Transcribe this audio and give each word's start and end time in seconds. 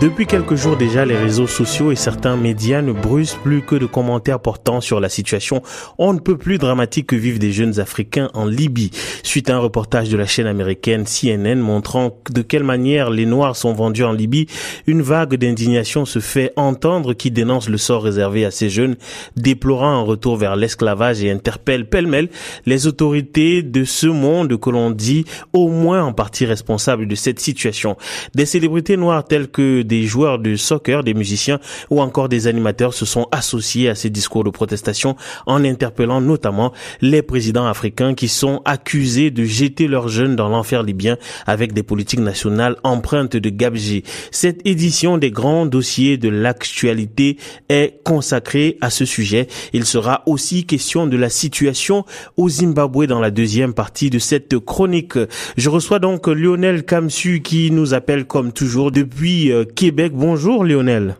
Depuis 0.00 0.26
quelques 0.26 0.54
jours 0.54 0.78
déjà, 0.78 1.04
les 1.04 1.14
réseaux 1.14 1.46
sociaux 1.46 1.92
et 1.92 1.94
certains 1.94 2.34
médias 2.34 2.80
ne 2.80 2.92
brusent 2.92 3.36
plus 3.42 3.60
que 3.60 3.74
de 3.74 3.84
commentaires 3.84 4.40
portant 4.40 4.80
sur 4.80 4.98
la 4.98 5.10
situation 5.10 5.62
on 5.98 6.14
ne 6.14 6.18
peut 6.18 6.38
plus 6.38 6.56
dramatique 6.56 7.08
que 7.08 7.16
vivent 7.16 7.38
des 7.38 7.52
jeunes 7.52 7.78
Africains 7.80 8.30
en 8.32 8.46
Libye. 8.46 8.90
Suite 9.22 9.50
à 9.50 9.56
un 9.56 9.58
reportage 9.58 10.08
de 10.08 10.16
la 10.16 10.24
chaîne 10.24 10.46
américaine 10.46 11.04
CNN 11.04 11.56
montrant 11.56 12.16
de 12.30 12.40
quelle 12.40 12.64
manière 12.64 13.10
les 13.10 13.26
Noirs 13.26 13.56
sont 13.56 13.74
vendus 13.74 14.04
en 14.04 14.12
Libye, 14.12 14.46
une 14.86 15.02
vague 15.02 15.34
d'indignation 15.34 16.06
se 16.06 16.20
fait 16.20 16.54
entendre 16.56 17.12
qui 17.12 17.30
dénonce 17.30 17.68
le 17.68 17.76
sort 17.76 18.02
réservé 18.02 18.46
à 18.46 18.50
ces 18.50 18.70
jeunes, 18.70 18.96
déplorant 19.36 19.92
un 19.92 20.02
retour 20.02 20.38
vers 20.38 20.56
l'esclavage 20.56 21.22
et 21.22 21.30
interpelle 21.30 21.86
pêle-mêle 21.86 22.30
les 22.64 22.86
autorités 22.86 23.62
de 23.62 23.84
ce 23.84 24.06
monde 24.06 24.58
que 24.58 24.70
l'on 24.70 24.92
dit 24.92 25.26
au 25.52 25.68
moins 25.68 26.02
en 26.02 26.14
partie 26.14 26.46
responsables 26.46 27.06
de 27.06 27.14
cette 27.14 27.38
situation. 27.38 27.98
Des 28.34 28.46
célébrités 28.46 28.96
noires 28.96 29.24
telles 29.24 29.48
que 29.48 29.82
des 29.90 30.04
joueurs 30.04 30.38
de 30.38 30.54
soccer, 30.54 31.02
des 31.02 31.14
musiciens 31.14 31.58
ou 31.90 32.00
encore 32.00 32.28
des 32.28 32.46
animateurs 32.46 32.94
se 32.94 33.04
sont 33.04 33.26
associés 33.32 33.88
à 33.88 33.96
ces 33.96 34.08
discours 34.08 34.44
de 34.44 34.50
protestation 34.50 35.16
en 35.46 35.64
interpellant 35.64 36.20
notamment 36.20 36.72
les 37.00 37.22
présidents 37.22 37.66
africains 37.66 38.14
qui 38.14 38.28
sont 38.28 38.62
accusés 38.64 39.32
de 39.32 39.44
jeter 39.44 39.88
leurs 39.88 40.08
jeunes 40.08 40.36
dans 40.36 40.48
l'enfer 40.48 40.84
libyen 40.84 41.16
avec 41.44 41.72
des 41.72 41.82
politiques 41.82 42.20
nationales 42.20 42.76
empreintes 42.84 43.36
de 43.36 43.50
gabegie. 43.50 44.04
Cette 44.30 44.64
édition 44.64 45.18
des 45.18 45.32
grands 45.32 45.66
dossiers 45.66 46.16
de 46.18 46.28
l'actualité 46.28 47.36
est 47.68 48.00
consacrée 48.04 48.78
à 48.80 48.90
ce 48.90 49.04
sujet. 49.04 49.48
Il 49.72 49.84
sera 49.86 50.22
aussi 50.26 50.66
question 50.66 51.08
de 51.08 51.16
la 51.16 51.30
situation 51.30 52.04
au 52.36 52.48
Zimbabwe 52.48 53.06
dans 53.06 53.20
la 53.20 53.32
deuxième 53.32 53.74
partie 53.74 54.08
de 54.08 54.20
cette 54.20 54.56
chronique. 54.60 55.18
Je 55.56 55.68
reçois 55.68 55.98
donc 55.98 56.28
Lionel 56.28 56.84
Kamsu 56.84 57.42
qui 57.42 57.72
nous 57.72 57.92
appelle 57.92 58.26
comme 58.26 58.52
toujours 58.52 58.92
depuis 58.92 59.50
euh, 59.50 59.64
Québec. 59.80 60.12
Bonjour 60.14 60.62
Lionel. 60.62 61.16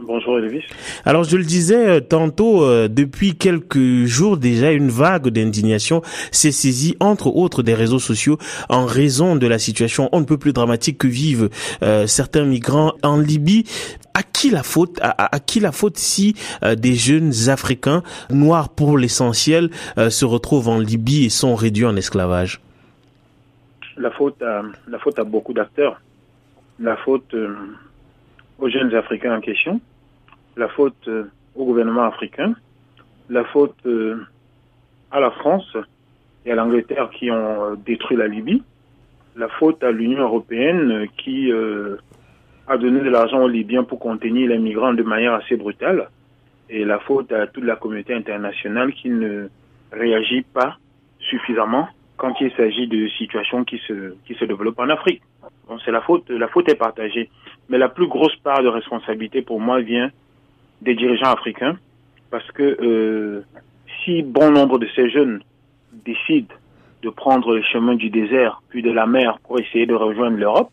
Bonjour 0.00 0.38
Elvis. 0.38 0.64
Alors 1.04 1.24
je 1.24 1.36
le 1.36 1.44
disais 1.44 1.86
euh, 1.86 2.00
tantôt, 2.00 2.64
euh, 2.64 2.88
depuis 2.88 3.36
quelques 3.36 4.06
jours 4.06 4.38
déjà, 4.38 4.72
une 4.72 4.88
vague 4.88 5.28
d'indignation 5.28 6.00
s'est 6.30 6.50
saisie 6.50 6.96
entre 6.98 7.26
autres 7.26 7.62
des 7.62 7.74
réseaux 7.74 7.98
sociaux 7.98 8.38
en 8.70 8.86
raison 8.86 9.36
de 9.36 9.46
la 9.46 9.58
situation 9.58 10.08
on 10.12 10.20
ne 10.20 10.24
peut 10.24 10.38
plus 10.38 10.54
dramatique 10.54 10.96
que 10.96 11.06
vivent 11.06 11.50
euh, 11.82 12.06
certains 12.06 12.46
migrants 12.46 12.94
en 13.02 13.18
Libye. 13.18 13.64
À 14.14 14.22
qui 14.22 14.48
la 14.48 14.62
faute 14.62 14.98
à, 15.02 15.38
qui 15.40 15.60
la 15.60 15.72
faute 15.72 15.98
si 15.98 16.36
des 16.62 16.94
jeunes 16.94 17.32
Africains 17.48 18.02
noirs 18.30 18.70
pour 18.70 18.96
l'essentiel 18.96 19.70
se 19.96 20.24
retrouvent 20.24 20.68
en 20.68 20.78
Libye 20.78 21.24
et 21.24 21.28
sont 21.28 21.54
réduits 21.56 21.84
en 21.84 21.96
esclavage? 21.96 22.60
La 23.96 24.12
faute 24.12 24.40
la 24.40 24.98
faute 25.00 25.18
à 25.18 25.24
beaucoup 25.24 25.52
d'acteurs 25.52 26.00
la 26.78 26.96
faute 26.96 27.32
euh, 27.34 27.54
aux 28.58 28.68
jeunes 28.68 28.94
Africains 28.94 29.36
en 29.36 29.40
question, 29.40 29.80
la 30.56 30.68
faute 30.68 31.08
euh, 31.08 31.24
au 31.54 31.64
gouvernement 31.64 32.04
africain, 32.04 32.54
la 33.28 33.44
faute 33.44 33.76
euh, 33.86 34.16
à 35.10 35.20
la 35.20 35.30
France 35.30 35.76
et 36.44 36.52
à 36.52 36.54
l'Angleterre 36.54 37.10
qui 37.10 37.30
ont 37.30 37.74
détruit 37.74 38.16
la 38.16 38.28
Libye, 38.28 38.62
la 39.36 39.48
faute 39.48 39.82
à 39.82 39.90
l'Union 39.90 40.22
européenne 40.22 41.06
qui 41.16 41.50
a 42.66 42.76
donné 42.76 43.00
de 43.00 43.08
l'argent 43.08 43.42
aux 43.42 43.48
Libyens 43.48 43.84
pour 43.84 43.98
contenir 43.98 44.50
les 44.50 44.58
migrants 44.58 44.92
de 44.92 45.02
manière 45.02 45.32
assez 45.34 45.56
brutale, 45.56 46.08
et 46.68 46.84
la 46.84 46.98
faute 46.98 47.32
à 47.32 47.46
toute 47.46 47.64
la 47.64 47.76
communauté 47.76 48.14
internationale 48.14 48.92
qui 48.92 49.08
ne 49.08 49.48
réagit 49.92 50.42
pas 50.42 50.76
suffisamment 51.18 51.88
quand 52.16 52.34
il 52.40 52.50
s'agit 52.52 52.86
de 52.86 53.08
situations 53.08 53.64
qui 53.64 53.78
se, 53.86 54.14
qui 54.26 54.34
se 54.34 54.44
développent 54.44 54.78
en 54.78 54.88
Afrique. 54.88 55.22
Bon, 55.68 55.78
c'est 55.84 55.90
la 55.90 56.00
faute, 56.00 56.28
la 56.30 56.48
faute 56.48 56.68
est 56.68 56.74
partagée. 56.74 57.30
Mais 57.68 57.78
la 57.78 57.88
plus 57.88 58.06
grosse 58.06 58.36
part 58.36 58.62
de 58.62 58.68
responsabilité 58.68 59.42
pour 59.42 59.60
moi 59.60 59.80
vient 59.80 60.10
des 60.82 60.94
dirigeants 60.94 61.32
africains 61.32 61.78
parce 62.30 62.50
que 62.52 62.76
euh, 62.82 63.44
si 64.04 64.22
bon 64.22 64.50
nombre 64.50 64.78
de 64.78 64.88
ces 64.94 65.08
jeunes 65.08 65.40
décident 66.04 66.54
de 67.02 67.10
prendre 67.10 67.54
le 67.54 67.62
chemin 67.62 67.94
du 67.94 68.10
désert 68.10 68.62
puis 68.68 68.82
de 68.82 68.90
la 68.90 69.06
mer 69.06 69.38
pour 69.44 69.60
essayer 69.60 69.86
de 69.86 69.94
rejoindre 69.94 70.36
l'Europe, 70.36 70.70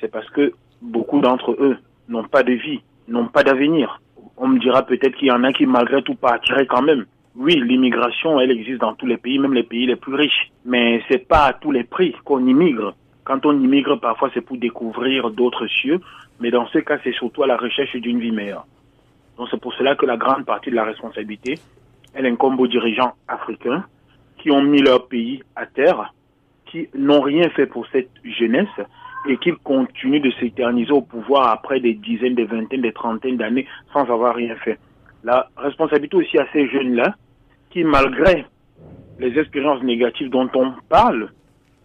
c'est 0.00 0.10
parce 0.10 0.28
que 0.30 0.52
beaucoup 0.80 1.20
d'entre 1.20 1.52
eux 1.52 1.78
n'ont 2.08 2.24
pas 2.24 2.42
de 2.42 2.52
vie, 2.52 2.80
n'ont 3.08 3.28
pas 3.28 3.42
d'avenir. 3.42 4.00
On 4.36 4.48
me 4.48 4.58
dira 4.58 4.82
peut-être 4.84 5.16
qu'il 5.16 5.28
y 5.28 5.32
en 5.32 5.44
a 5.44 5.52
qui 5.52 5.66
malgré 5.66 6.02
tout 6.02 6.14
partiraient 6.14 6.66
quand 6.66 6.82
même. 6.82 7.06
Oui, 7.34 7.54
l'immigration, 7.54 8.40
elle 8.40 8.50
existe 8.50 8.80
dans 8.80 8.94
tous 8.94 9.06
les 9.06 9.16
pays, 9.16 9.38
même 9.38 9.54
les 9.54 9.62
pays 9.62 9.86
les 9.86 9.96
plus 9.96 10.14
riches. 10.14 10.50
Mais 10.64 11.02
c'est 11.08 11.26
pas 11.26 11.46
à 11.46 11.52
tous 11.54 11.70
les 11.70 11.84
prix 11.84 12.14
qu'on 12.24 12.46
immigre. 12.46 12.94
Quand 13.24 13.46
on 13.46 13.52
immigre, 13.52 14.00
parfois, 14.00 14.30
c'est 14.34 14.40
pour 14.40 14.56
découvrir 14.56 15.30
d'autres 15.30 15.66
cieux. 15.66 16.00
Mais 16.40 16.50
dans 16.50 16.66
ce 16.68 16.78
cas, 16.78 16.98
c'est 17.04 17.12
surtout 17.12 17.44
à 17.44 17.46
la 17.46 17.56
recherche 17.56 17.94
d'une 17.96 18.18
vie 18.18 18.32
meilleure. 18.32 18.66
Donc 19.36 19.48
c'est 19.50 19.60
pour 19.60 19.72
cela 19.74 19.94
que 19.94 20.06
la 20.06 20.16
grande 20.16 20.44
partie 20.44 20.70
de 20.70 20.76
la 20.76 20.84
responsabilité, 20.84 21.58
elle 22.14 22.26
incombe 22.26 22.60
aux 22.60 22.66
dirigeants 22.66 23.14
africains 23.28 23.84
qui 24.38 24.50
ont 24.50 24.62
mis 24.62 24.82
leur 24.82 25.06
pays 25.06 25.42
à 25.56 25.66
terre, 25.66 26.12
qui 26.66 26.88
n'ont 26.94 27.20
rien 27.20 27.48
fait 27.50 27.66
pour 27.66 27.86
cette 27.92 28.10
jeunesse 28.24 28.68
et 29.28 29.36
qui 29.36 29.52
continuent 29.62 30.20
de 30.20 30.32
s'éterniser 30.32 30.90
au 30.90 31.02
pouvoir 31.02 31.50
après 31.50 31.80
des 31.80 31.94
dizaines, 31.94 32.34
des 32.34 32.44
vingtaines, 32.44 32.82
des 32.82 32.92
trentaines 32.92 33.36
d'années 33.36 33.66
sans 33.92 34.02
avoir 34.10 34.34
rien 34.34 34.56
fait. 34.56 34.78
La 35.22 35.48
responsabilité 35.56 36.16
aussi 36.16 36.38
à 36.38 36.46
ces 36.52 36.68
jeunes-là 36.68 37.14
qui, 37.70 37.84
malgré 37.84 38.44
les 39.18 39.38
expériences 39.38 39.82
négatives 39.82 40.30
dont 40.30 40.50
on 40.54 40.72
parle, 40.88 41.30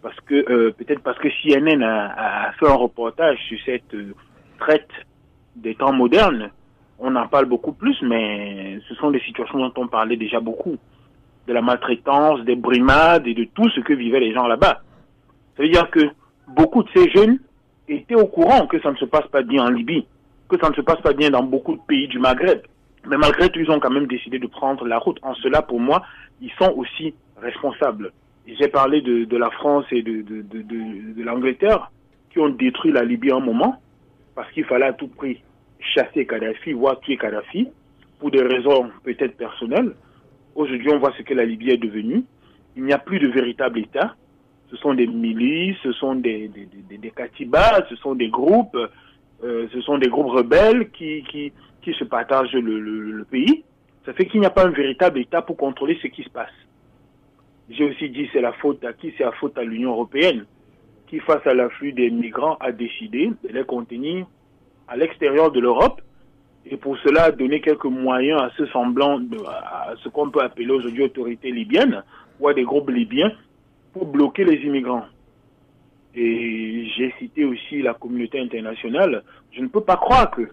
parce 0.08 0.20
que 0.20 0.50
euh, 0.50 0.70
peut-être 0.70 1.02
parce 1.02 1.18
que 1.18 1.28
CNN 1.28 1.82
a, 1.82 2.50
fait 2.58 2.66
un 2.66 2.76
reportage 2.76 3.36
sur 3.46 3.58
cette 3.66 3.92
euh, 3.92 4.14
traite 4.58 4.88
des 5.54 5.74
temps 5.74 5.92
modernes, 5.92 6.50
on 6.98 7.14
en 7.14 7.28
parle 7.28 7.44
beaucoup 7.44 7.72
plus, 7.72 7.94
mais 8.00 8.80
ce 8.88 8.94
sont 8.94 9.10
des 9.10 9.20
situations 9.20 9.58
dont 9.58 9.72
on 9.76 9.86
parlait 9.86 10.16
déjà 10.16 10.40
beaucoup, 10.40 10.78
de 11.46 11.52
la 11.52 11.60
maltraitance, 11.60 12.40
des 12.46 12.56
brimades 12.56 13.26
et 13.26 13.34
de 13.34 13.44
tout 13.44 13.68
ce 13.68 13.80
que 13.80 13.92
vivaient 13.92 14.20
les 14.20 14.32
gens 14.32 14.46
là-bas. 14.46 14.80
Ça 15.56 15.62
veut 15.62 15.68
dire 15.68 15.90
que 15.90 16.00
beaucoup 16.46 16.82
de 16.82 16.88
ces 16.94 17.10
jeunes 17.10 17.38
étaient 17.86 18.14
au 18.14 18.28
courant 18.28 18.66
que 18.66 18.80
ça 18.80 18.90
ne 18.90 18.96
se 18.96 19.04
passe 19.04 19.26
pas 19.26 19.42
bien 19.42 19.66
en 19.66 19.68
Libye, 19.68 20.06
que 20.48 20.58
ça 20.58 20.70
ne 20.70 20.74
se 20.74 20.80
passe 20.80 21.02
pas 21.02 21.12
bien 21.12 21.28
dans 21.28 21.42
beaucoup 21.42 21.74
de 21.74 21.82
pays 21.86 22.08
du 22.08 22.18
Maghreb. 22.18 22.62
Mais 23.06 23.18
malgré 23.18 23.50
tout, 23.50 23.60
ils 23.60 23.70
ont 23.70 23.78
quand 23.78 23.90
même 23.90 24.06
décidé 24.06 24.38
de 24.38 24.46
prendre 24.46 24.86
la 24.86 24.96
route. 24.96 25.18
En 25.20 25.34
cela, 25.34 25.60
pour 25.60 25.80
moi, 25.80 26.02
ils 26.40 26.52
sont 26.52 26.72
aussi 26.76 27.12
responsables. 27.42 28.10
J'ai 28.58 28.68
parlé 28.68 29.02
de, 29.02 29.24
de, 29.24 29.36
la 29.36 29.50
France 29.50 29.84
et 29.90 30.02
de, 30.02 30.22
de, 30.22 30.42
de 30.42 31.22
l'Angleterre 31.22 31.90
qui 32.30 32.38
ont 32.38 32.48
détruit 32.48 32.92
la 32.92 33.04
Libye 33.04 33.30
un 33.30 33.40
moment 33.40 33.80
parce 34.34 34.50
qu'il 34.52 34.64
fallait 34.64 34.86
à 34.86 34.92
tout 34.92 35.08
prix 35.08 35.42
chasser 35.80 36.26
Kadhafi, 36.26 36.72
voire 36.72 36.98
tuer 37.00 37.16
Kadhafi, 37.16 37.68
pour 38.18 38.30
des 38.30 38.42
raisons 38.42 38.90
peut-être 39.04 39.36
personnelles. 39.36 39.92
Aujourd'hui, 40.54 40.90
on 40.90 40.98
voit 40.98 41.12
ce 41.16 41.22
que 41.22 41.34
la 41.34 41.44
Libye 41.44 41.70
est 41.70 41.76
devenue. 41.76 42.24
Il 42.76 42.84
n'y 42.84 42.92
a 42.92 42.98
plus 42.98 43.18
de 43.18 43.28
véritable 43.28 43.78
État. 43.80 44.14
Ce 44.70 44.76
sont 44.76 44.94
des 44.94 45.06
milices, 45.06 45.76
ce 45.82 45.92
sont 45.92 46.14
des, 46.14 46.48
des, 46.48 46.68
des, 46.88 46.98
des 46.98 47.10
katibas, 47.10 47.86
ce 47.88 47.96
sont 47.96 48.14
des 48.14 48.28
groupes, 48.28 48.76
euh, 49.44 49.66
ce 49.72 49.80
sont 49.80 49.98
des 49.98 50.08
groupes 50.08 50.30
rebelles 50.30 50.90
qui, 50.90 51.22
qui, 51.30 51.52
qui 51.82 51.92
se 51.94 52.04
partagent 52.04 52.52
le, 52.52 52.80
le, 52.80 53.24
pays, 53.24 53.64
ça 54.04 54.12
fait 54.12 54.26
qu'il 54.26 54.40
n'y 54.40 54.46
a 54.46 54.50
pas 54.50 54.66
un 54.66 54.70
véritable 54.70 55.20
État 55.20 55.42
pour 55.42 55.56
contrôler 55.56 55.98
ce 56.02 56.08
qui 56.08 56.22
se 56.22 56.28
passe. 56.28 56.52
J'ai 57.70 57.84
aussi 57.84 58.08
dit 58.10 58.28
c'est 58.32 58.40
la 58.40 58.52
faute 58.52 58.84
à 58.84 58.92
qui? 58.92 59.12
C'est 59.16 59.24
la 59.24 59.32
faute 59.32 59.58
à 59.58 59.64
l'Union 59.64 59.90
européenne 59.90 60.46
qui, 61.06 61.20
face 61.20 61.46
à 61.46 61.54
l'afflux 61.54 61.92
des 61.92 62.10
migrants, 62.10 62.56
a 62.60 62.72
décidé 62.72 63.30
de 63.44 63.48
les 63.48 63.64
contenir 63.64 64.26
à 64.86 64.96
l'extérieur 64.96 65.50
de 65.50 65.60
l'Europe 65.60 66.00
et 66.70 66.76
pour 66.76 66.98
cela 66.98 67.24
a 67.24 67.30
donné 67.30 67.60
quelques 67.60 67.84
moyens 67.84 68.40
à 68.42 68.50
ce 68.56 68.66
semblant, 68.66 69.18
de, 69.18 69.38
à 69.46 69.94
ce 70.02 70.08
qu'on 70.08 70.30
peut 70.30 70.42
appeler 70.42 70.70
aujourd'hui 70.70 71.04
autorités 71.04 71.50
libyennes 71.50 72.02
ou 72.40 72.48
à 72.48 72.54
des 72.54 72.64
groupes 72.64 72.90
libyens 72.90 73.32
pour 73.92 74.06
bloquer 74.06 74.44
les 74.44 74.56
immigrants. 74.66 75.06
Et 76.14 76.86
j'ai 76.96 77.14
cité 77.18 77.44
aussi 77.44 77.80
la 77.80 77.94
communauté 77.94 78.40
internationale. 78.40 79.22
Je 79.52 79.60
ne 79.60 79.68
peux 79.68 79.80
pas 79.80 79.96
croire 79.96 80.30
que 80.30 80.48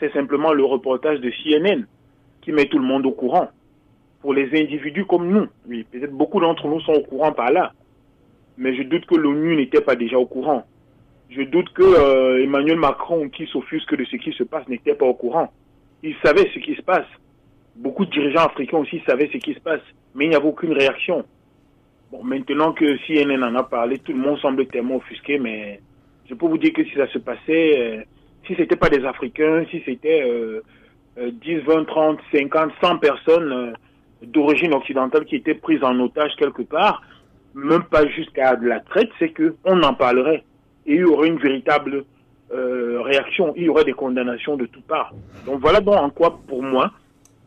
c'est 0.00 0.12
simplement 0.12 0.52
le 0.52 0.64
reportage 0.64 1.20
de 1.20 1.30
CNN 1.30 1.86
qui 2.40 2.52
met 2.52 2.66
tout 2.66 2.78
le 2.78 2.84
monde 2.84 3.04
au 3.06 3.12
courant. 3.12 3.48
Pour 4.22 4.34
les 4.34 4.48
individus 4.58 5.04
comme 5.04 5.28
nous, 5.28 5.48
oui, 5.68 5.84
peut-être 5.90 6.12
beaucoup 6.12 6.40
d'entre 6.40 6.68
nous 6.68 6.80
sont 6.80 6.92
au 6.92 7.02
courant 7.02 7.32
par 7.32 7.50
là. 7.50 7.72
Mais 8.56 8.74
je 8.76 8.82
doute 8.84 9.04
que 9.06 9.16
l'ONU 9.16 9.56
n'était 9.56 9.80
pas 9.80 9.96
déjà 9.96 10.16
au 10.16 10.26
courant. 10.26 10.64
Je 11.30 11.42
doute 11.42 11.72
que 11.72 11.82
euh, 11.82 12.42
Emmanuel 12.42 12.78
Macron, 12.78 13.28
qui 13.28 13.46
s'offusque 13.46 13.96
de 13.96 14.04
ce 14.04 14.16
qui 14.16 14.32
se 14.32 14.44
passe, 14.44 14.68
n'était 14.68 14.94
pas 14.94 15.06
au 15.06 15.14
courant. 15.14 15.50
Il 16.02 16.14
savait 16.24 16.48
ce 16.54 16.60
qui 16.60 16.74
se 16.74 16.82
passe. 16.82 17.06
Beaucoup 17.74 18.04
de 18.04 18.10
dirigeants 18.10 18.46
africains 18.46 18.78
aussi 18.78 19.02
savaient 19.06 19.30
ce 19.32 19.38
qui 19.38 19.54
se 19.54 19.60
passe. 19.60 19.80
Mais 20.14 20.26
il 20.26 20.28
n'y 20.28 20.36
avait 20.36 20.48
aucune 20.48 20.72
réaction. 20.72 21.24
Bon, 22.12 22.22
maintenant 22.22 22.72
que 22.72 22.98
CNN 23.06 23.42
en 23.42 23.54
a 23.54 23.62
parlé, 23.62 23.98
tout 23.98 24.12
le 24.12 24.18
monde 24.18 24.38
semble 24.38 24.66
tellement 24.66 24.96
offusqué, 24.96 25.38
mais 25.38 25.80
je 26.28 26.34
peux 26.34 26.46
vous 26.46 26.58
dire 26.58 26.74
que 26.74 26.84
si 26.84 26.94
ça 26.94 27.08
se 27.08 27.18
passait, 27.18 27.80
euh, 27.80 28.02
si 28.46 28.54
c'était 28.54 28.76
pas 28.76 28.90
des 28.90 29.04
Africains, 29.04 29.64
si 29.70 29.82
c'était 29.86 30.22
euh, 30.22 30.60
10, 31.16 31.60
20, 31.60 31.84
30, 31.84 32.18
50, 32.32 32.72
100 32.82 32.98
personnes, 32.98 33.52
euh, 33.52 33.72
d'origine 34.24 34.74
occidentale 34.74 35.24
qui 35.24 35.36
étaient 35.36 35.54
prises 35.54 35.82
en 35.82 35.98
otage 36.00 36.32
quelque 36.36 36.62
part, 36.62 37.02
même 37.54 37.84
pas 37.84 38.06
jusqu'à 38.06 38.56
de 38.56 38.66
la 38.66 38.80
traite, 38.80 39.10
c'est 39.18 39.30
que 39.30 39.56
on 39.64 39.82
en 39.82 39.94
parlerait 39.94 40.44
et 40.86 40.94
il 40.94 41.00
y 41.00 41.04
aurait 41.04 41.28
une 41.28 41.38
véritable 41.38 42.04
euh, 42.52 43.00
réaction, 43.02 43.52
il 43.56 43.64
y 43.64 43.68
aurait 43.68 43.84
des 43.84 43.92
condamnations 43.92 44.56
de 44.56 44.66
toutes 44.66 44.86
parts. 44.86 45.12
Donc 45.46 45.60
voilà 45.60 45.80
donc 45.80 45.94
en 45.96 46.10
quoi, 46.10 46.38
pour 46.46 46.62
moi, 46.62 46.92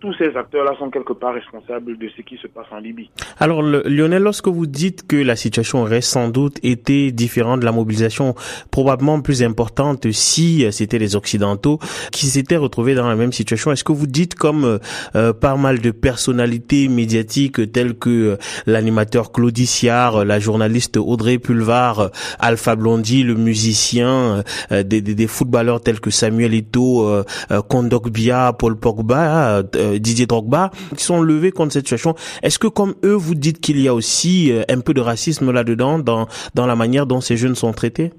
tous 0.05 0.13
ces 0.19 0.37
acteurs-là 0.37 0.73
sont 0.77 0.91
quelque 0.91 1.13
part 1.13 1.33
responsables 1.33 1.97
de 1.97 2.09
ce 2.15 2.21
qui 2.21 2.37
se 2.37 2.45
passe 2.47 2.67
en 2.71 2.77
Libye. 2.77 3.09
Alors 3.39 3.63
Lionel, 3.63 4.21
lorsque 4.21 4.47
vous 4.47 4.67
dites 4.67 5.07
que 5.07 5.15
la 5.15 5.35
situation 5.35 5.81
aurait 5.81 6.01
sans 6.01 6.29
doute 6.29 6.59
été 6.63 7.11
différente, 7.11 7.63
la 7.63 7.71
mobilisation 7.71 8.35
probablement 8.69 9.21
plus 9.21 9.41
importante 9.41 10.11
si 10.11 10.65
c'était 10.71 10.99
les 10.99 11.15
Occidentaux 11.15 11.79
qui 12.11 12.27
s'étaient 12.27 12.55
retrouvés 12.57 12.93
dans 12.93 13.07
la 13.07 13.15
même 13.15 13.33
situation, 13.33 13.71
est-ce 13.71 13.83
que 13.83 13.93
vous 13.93 14.05
dites 14.05 14.35
comme 14.35 14.63
euh, 14.63 14.77
euh, 15.15 15.33
pas 15.33 15.55
mal 15.55 15.79
de 15.79 15.89
personnalités 15.89 16.87
médiatiques 16.87 17.71
telles 17.71 17.97
que 17.97 18.09
euh, 18.09 18.37
l'animateur 18.67 19.31
Claudie 19.31 19.65
la 19.85 20.39
journaliste 20.39 20.97
Audrey 20.97 21.39
Pulvar, 21.39 22.11
Alpha 22.39 22.75
Blondy, 22.75 23.23
le 23.23 23.35
musicien, 23.35 24.43
des, 24.71 24.83
des, 24.83 25.01
des, 25.01 25.27
footballeurs 25.27 25.81
tels 25.81 25.99
que 25.99 26.11
Samuel 26.11 26.53
Eto'o, 26.53 27.23
Kondogbia, 27.67 28.53
Paul 28.53 28.77
Pogba, 28.77 29.63
euh, 29.94 29.94
Didier 29.99 30.25
Drogba, 30.25 30.71
qui 30.95 31.03
sont 31.03 31.21
levés 31.21 31.51
contre 31.51 31.73
cette 31.73 31.85
situation. 31.85 32.15
Est-ce 32.43 32.59
que 32.59 32.67
comme 32.67 32.95
eux, 33.03 33.13
vous 33.13 33.35
dites 33.35 33.59
qu'il 33.59 33.79
y 33.79 33.87
a 33.87 33.93
aussi 33.93 34.51
euh, 34.51 34.63
un 34.69 34.81
peu 34.81 34.93
de 34.93 35.01
racisme 35.01 35.51
là-dedans 35.51 35.99
dans, 35.99 36.27
dans 36.53 36.67
la 36.67 36.75
manière 36.75 37.05
dont 37.05 37.21
ces 37.21 37.37
jeunes 37.37 37.55
sont 37.55 37.71
traités? 37.71 38.11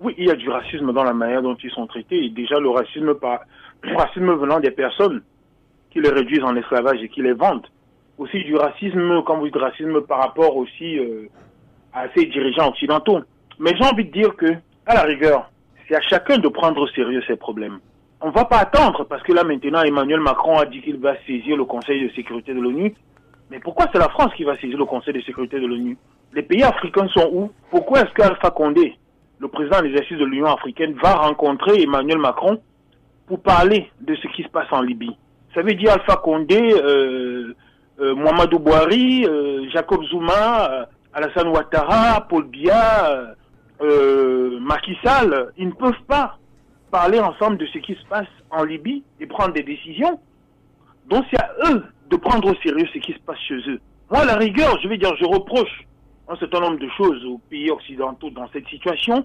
Oui, 0.00 0.14
il 0.18 0.26
y 0.26 0.30
a 0.30 0.34
du 0.34 0.48
racisme 0.48 0.92
dans 0.92 1.04
la 1.04 1.12
manière 1.12 1.42
dont 1.42 1.56
ils 1.62 1.70
sont 1.70 1.86
traités. 1.86 2.24
Et 2.24 2.30
déjà, 2.30 2.58
le 2.58 2.70
racisme, 2.70 3.14
par, 3.14 3.40
racisme 3.96 4.32
venant 4.34 4.60
des 4.60 4.70
personnes 4.70 5.22
qui 5.90 6.00
les 6.00 6.10
réduisent 6.10 6.42
en 6.42 6.56
esclavage 6.56 7.02
et 7.02 7.08
qui 7.08 7.22
les 7.22 7.34
vendent. 7.34 7.66
Aussi 8.18 8.42
du 8.44 8.56
racisme, 8.56 9.22
comme 9.22 9.40
vous 9.40 9.46
dites, 9.46 9.56
racisme 9.56 10.00
par 10.02 10.18
rapport 10.18 10.56
aussi 10.56 10.98
euh, 10.98 11.28
à 11.92 12.06
ces 12.14 12.26
dirigeants 12.26 12.68
occidentaux. 12.68 13.20
Mais 13.58 13.72
j'ai 13.76 13.84
envie 13.84 14.04
de 14.04 14.12
dire 14.12 14.34
que, 14.36 14.54
à 14.86 14.94
la 14.94 15.02
rigueur, 15.02 15.50
c'est 15.86 15.96
à 15.96 16.00
chacun 16.00 16.38
de 16.38 16.48
prendre 16.48 16.80
au 16.80 16.88
sérieux 16.88 17.22
ces 17.26 17.36
problèmes 17.36 17.78
on 18.22 18.30
va 18.30 18.44
pas 18.44 18.58
attendre 18.58 19.04
parce 19.04 19.22
que 19.22 19.32
là 19.32 19.44
maintenant 19.44 19.82
Emmanuel 19.82 20.20
Macron 20.20 20.58
a 20.58 20.66
dit 20.66 20.80
qu'il 20.80 20.98
va 20.98 21.14
saisir 21.26 21.56
le 21.56 21.64
Conseil 21.64 22.08
de 22.08 22.14
sécurité 22.14 22.54
de 22.54 22.60
l'ONU. 22.60 22.94
Mais 23.50 23.58
pourquoi 23.58 23.86
c'est 23.92 23.98
la 23.98 24.08
France 24.08 24.32
qui 24.36 24.44
va 24.44 24.56
saisir 24.56 24.78
le 24.78 24.84
Conseil 24.84 25.12
de 25.12 25.20
sécurité 25.20 25.60
de 25.60 25.66
l'ONU? 25.66 25.98
Les 26.32 26.42
pays 26.42 26.62
africains 26.62 27.08
sont 27.08 27.28
où? 27.32 27.50
Pourquoi 27.70 28.00
est-ce 28.00 28.14
qu'Alpha 28.14 28.50
Condé, 28.50 28.96
le 29.38 29.48
président 29.48 29.80
de 29.80 29.86
l'exercice 29.86 30.16
de 30.18 30.24
l'Union 30.24 30.46
africaine, 30.46 30.94
va 31.02 31.14
rencontrer 31.14 31.82
Emmanuel 31.82 32.18
Macron 32.18 32.62
pour 33.26 33.42
parler 33.42 33.90
de 34.00 34.14
ce 34.14 34.28
qui 34.28 34.42
se 34.42 34.48
passe 34.48 34.68
en 34.70 34.80
Libye? 34.80 35.16
Ça 35.54 35.62
veut 35.62 35.74
dire 35.74 35.92
Alpha 35.92 36.16
Condé, 36.16 36.60
euh, 36.62 37.54
euh, 38.00 38.14
Mohamedou 38.14 38.58
Bouhari, 38.60 39.26
euh, 39.26 39.68
Jacob 39.70 40.02
Zuma, 40.04 40.86
Alassane 41.12 41.48
Ouattara, 41.48 42.22
Paul 42.28 42.44
Biya, 42.44 43.34
Macky 44.60 44.96
Sall, 45.04 45.52
ils 45.58 45.66
ne 45.66 45.72
peuvent 45.72 46.02
pas 46.06 46.38
parler 46.92 47.18
ensemble 47.18 47.56
de 47.56 47.66
ce 47.66 47.78
qui 47.78 47.94
se 47.94 48.04
passe 48.06 48.28
en 48.50 48.62
Libye 48.64 49.02
et 49.18 49.26
prendre 49.26 49.54
des 49.54 49.62
décisions. 49.62 50.20
Donc 51.08 51.24
c'est 51.30 51.40
à 51.40 51.50
eux 51.70 51.84
de 52.10 52.16
prendre 52.16 52.52
au 52.52 52.54
sérieux 52.56 52.86
ce 52.92 52.98
qui 52.98 53.14
se 53.14 53.18
passe 53.20 53.40
chez 53.48 53.58
eux. 53.68 53.80
Moi, 54.10 54.20
à 54.20 54.24
la 54.26 54.36
rigueur, 54.36 54.78
je 54.82 54.88
vais 54.88 54.98
dire, 54.98 55.10
je 55.18 55.24
reproche 55.24 55.86
un 56.28 56.36
certain 56.36 56.60
nombre 56.60 56.78
de 56.78 56.88
choses 56.90 57.24
aux 57.24 57.38
pays 57.50 57.70
occidentaux 57.70 58.28
dans 58.30 58.46
cette 58.52 58.68
situation, 58.68 59.24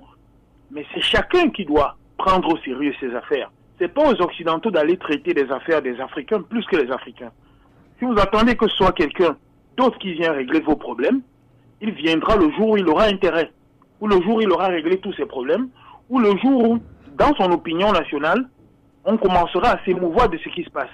mais 0.72 0.86
c'est 0.94 1.02
chacun 1.02 1.50
qui 1.50 1.66
doit 1.66 1.98
prendre 2.18 2.54
au 2.54 2.58
sérieux 2.60 2.94
ses 3.02 3.14
affaires. 3.14 3.52
C'est 3.78 3.94
pas 3.94 4.10
aux 4.10 4.22
occidentaux 4.22 4.72
d'aller 4.72 4.98
traiter 4.98 5.34
les 5.34 5.52
affaires 5.52 5.82
des 5.82 6.00
Africains 6.00 6.42
plus 6.42 6.66
que 6.66 6.78
les 6.78 6.90
Africains. 6.90 7.32
Si 8.00 8.06
vous 8.06 8.18
attendez 8.18 8.56
que 8.56 8.68
ce 8.70 8.76
soit 8.78 8.94
quelqu'un 8.94 9.36
d'autre 9.76 10.00
qui 10.00 10.14
vient 10.14 10.32
régler 10.32 10.62
vos 10.62 10.78
problèmes, 10.78 11.22
il 11.82 11.92
viendra 11.92 12.38
le 12.38 12.50
jour 12.52 12.70
où 12.70 12.78
il 12.78 12.88
aura 12.88 13.04
intérêt, 13.04 13.52
ou 14.00 14.08
le 14.08 14.22
jour 14.22 14.38
où 14.38 14.42
il 14.42 14.52
aura 14.52 14.68
réglé 14.68 14.98
tous 15.00 15.14
ses 15.14 15.26
problèmes, 15.26 15.68
ou 16.10 16.20
le 16.20 16.36
jour 16.38 16.70
où 16.70 16.80
dans 17.18 17.34
son 17.36 17.52
opinion 17.52 17.92
nationale, 17.92 18.48
on 19.04 19.18
commencera 19.18 19.72
à 19.72 19.86
s'émouvoir 19.86 20.30
de 20.30 20.38
ce 20.38 20.50
qui 20.50 20.64
se 20.64 20.70
passe. 20.70 20.90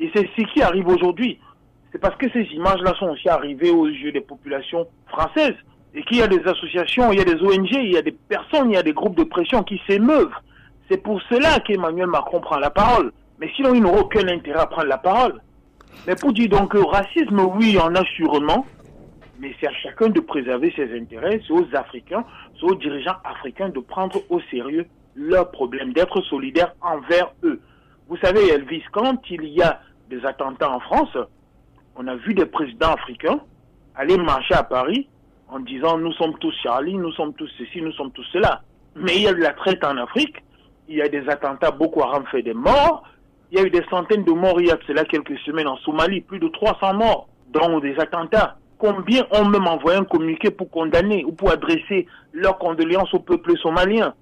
Et 0.00 0.10
c'est 0.14 0.28
ce 0.36 0.42
qui 0.52 0.62
arrive 0.62 0.88
aujourd'hui. 0.88 1.38
C'est 1.92 1.98
parce 1.98 2.16
que 2.16 2.28
ces 2.30 2.42
images-là 2.52 2.94
sont 2.98 3.08
aussi 3.08 3.28
arrivées 3.28 3.70
aux 3.70 3.86
yeux 3.86 4.12
des 4.12 4.20
populations 4.20 4.86
françaises 5.06 5.54
et 5.94 6.02
qu'il 6.02 6.18
y 6.18 6.22
a 6.22 6.26
des 6.26 6.42
associations, 6.46 7.12
il 7.12 7.18
y 7.18 7.22
a 7.22 7.24
des 7.24 7.40
ONG, 7.40 7.70
il 7.70 7.92
y 7.92 7.96
a 7.96 8.02
des 8.02 8.12
personnes, 8.12 8.70
il 8.70 8.74
y 8.74 8.78
a 8.78 8.82
des 8.82 8.92
groupes 8.92 9.16
de 9.16 9.24
pression 9.24 9.62
qui 9.62 9.80
s'émeuvent. 9.88 10.34
C'est 10.90 11.02
pour 11.02 11.20
cela 11.30 11.60
qu'Emmanuel 11.60 12.08
Macron 12.08 12.40
prend 12.40 12.58
la 12.58 12.70
parole. 12.70 13.12
Mais 13.38 13.50
sinon, 13.54 13.74
il 13.74 13.82
n'aura 13.82 14.00
aucun 14.00 14.26
intérêt 14.28 14.60
à 14.60 14.66
prendre 14.66 14.88
la 14.88 14.98
parole. 14.98 15.40
Mais 16.06 16.16
pour 16.16 16.32
dire 16.32 16.48
donc 16.48 16.72
que 16.72 16.78
racisme, 16.78 17.40
oui, 17.54 17.68
il 17.68 17.74
y 17.74 17.78
en 17.78 17.94
a 17.94 18.04
sûrement, 18.16 18.66
mais 19.38 19.54
c'est 19.60 19.68
à 19.68 19.72
chacun 19.72 20.08
de 20.08 20.20
préserver 20.20 20.72
ses 20.76 20.94
intérêts, 20.98 21.40
c'est 21.46 21.52
aux 21.52 21.66
Africains, 21.74 22.24
c'est 22.58 22.66
aux 22.66 22.74
dirigeants 22.74 23.16
africains 23.24 23.68
de 23.68 23.80
prendre 23.80 24.20
au 24.28 24.40
sérieux 24.50 24.86
leur 25.16 25.50
problème, 25.50 25.92
d'être 25.92 26.20
solidaire 26.22 26.74
envers 26.80 27.32
eux. 27.42 27.60
Vous 28.08 28.16
savez, 28.18 28.48
Elvis, 28.48 28.84
quand 28.92 29.18
il 29.30 29.44
y 29.46 29.62
a 29.62 29.80
des 30.08 30.24
attentats 30.24 30.70
en 30.70 30.80
France, 30.80 31.16
on 31.96 32.06
a 32.06 32.16
vu 32.16 32.34
des 32.34 32.46
présidents 32.46 32.92
africains 32.92 33.40
aller 33.96 34.16
marcher 34.18 34.54
à 34.54 34.62
Paris 34.62 35.08
en 35.48 35.60
disant 35.60 35.98
nous 35.98 36.12
sommes 36.12 36.38
tous 36.38 36.54
Charlie, 36.62 36.94
nous 36.94 37.12
sommes 37.12 37.32
tous 37.34 37.50
ceci, 37.58 37.80
nous 37.80 37.92
sommes 37.92 38.12
tous 38.12 38.26
cela. 38.32 38.62
Mais 38.94 39.16
il 39.16 39.22
y 39.22 39.28
a 39.28 39.32
de 39.32 39.40
la 39.40 39.52
traite 39.52 39.82
en 39.84 39.96
Afrique, 39.96 40.36
il 40.88 40.96
y 40.96 41.02
a 41.02 41.08
des 41.08 41.28
attentats, 41.28 41.70
Boko 41.70 42.02
Haram 42.02 42.24
fait 42.30 42.42
des 42.42 42.54
morts, 42.54 43.02
il 43.50 43.58
y 43.58 43.62
a 43.62 43.64
eu 43.64 43.70
des 43.70 43.84
centaines 43.90 44.24
de 44.24 44.32
morts 44.32 44.60
il 44.60 44.68
y 44.68 44.70
a 44.70 44.78
cela 44.86 45.04
quelques 45.04 45.38
semaines 45.40 45.68
en 45.68 45.76
Somalie, 45.78 46.20
plus 46.20 46.38
de 46.38 46.48
300 46.48 46.94
morts, 46.94 47.28
dont 47.48 47.78
des 47.80 47.98
attentats. 47.98 48.56
Combien 48.78 49.24
ont 49.30 49.46
même 49.46 49.66
envoyé 49.66 49.98
un 49.98 50.04
communiqué 50.04 50.50
pour 50.50 50.70
condamner 50.70 51.24
ou 51.24 51.32
pour 51.32 51.50
adresser 51.50 52.06
leurs 52.32 52.58
condoléances 52.58 53.12
au 53.14 53.20
peuple 53.20 53.56
somalien? 53.58 54.14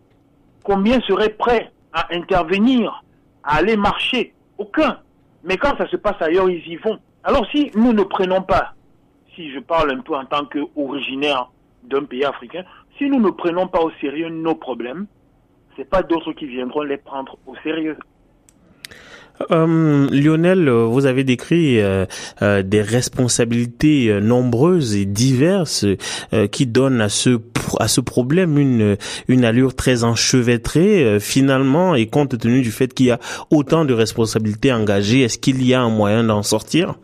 Combien 0.64 1.00
seraient 1.02 1.28
prêts 1.28 1.70
à 1.92 2.12
intervenir, 2.12 3.04
à 3.44 3.56
aller 3.58 3.76
marcher 3.76 4.34
Aucun. 4.58 4.98
Mais 5.44 5.56
quand 5.56 5.76
ça 5.76 5.86
se 5.88 5.96
passe 5.96 6.20
ailleurs, 6.20 6.48
ils 6.48 6.66
y 6.66 6.76
vont. 6.76 6.98
Alors 7.22 7.46
si 7.50 7.70
nous 7.74 7.92
ne 7.92 8.02
prenons 8.02 8.42
pas, 8.42 8.74
si 9.34 9.52
je 9.52 9.60
parle 9.60 9.92
un 9.92 10.00
peu 10.00 10.14
en 10.14 10.24
tant 10.24 10.46
qu'originaire 10.46 11.50
d'un 11.82 12.04
pays 12.04 12.24
africain, 12.24 12.64
si 12.96 13.10
nous 13.10 13.20
ne 13.20 13.30
prenons 13.30 13.68
pas 13.68 13.80
au 13.80 13.90
sérieux 14.00 14.28
nos 14.30 14.54
problèmes, 14.54 15.06
ce 15.74 15.80
n'est 15.80 15.86
pas 15.86 16.02
d'autres 16.02 16.32
qui 16.32 16.46
viendront 16.46 16.82
les 16.82 16.96
prendre 16.96 17.36
au 17.46 17.54
sérieux. 17.62 17.98
Euh, 19.50 20.08
Lionel, 20.10 20.68
vous 20.70 21.06
avez 21.06 21.24
décrit 21.24 21.80
euh, 21.80 22.06
euh, 22.42 22.62
des 22.62 22.82
responsabilités 22.82 24.20
nombreuses 24.20 24.94
et 24.96 25.06
diverses 25.06 25.86
qui 26.52 26.66
donnent 26.66 27.00
à 27.00 27.08
ce 27.08 27.40
à 27.80 27.88
ce 27.88 28.00
problème 28.00 28.58
une 28.58 28.96
une 29.28 29.44
allure 29.44 29.74
très 29.74 30.04
enchevêtrée. 30.04 31.18
finalement, 31.20 31.94
et 31.94 32.06
compte 32.06 32.38
tenu 32.38 32.62
du 32.62 32.70
fait 32.70 32.92
qu'il 32.92 33.06
y 33.06 33.10
a 33.10 33.18
autant 33.50 33.84
de 33.84 33.92
responsabilités 33.92 34.72
engagées, 34.72 35.22
est-ce 35.22 35.38
qu'il 35.38 35.66
y 35.66 35.74
a 35.74 35.82
un 35.82 35.90
moyen 35.90 36.24
d'en 36.24 36.42
sortir? 36.42 36.94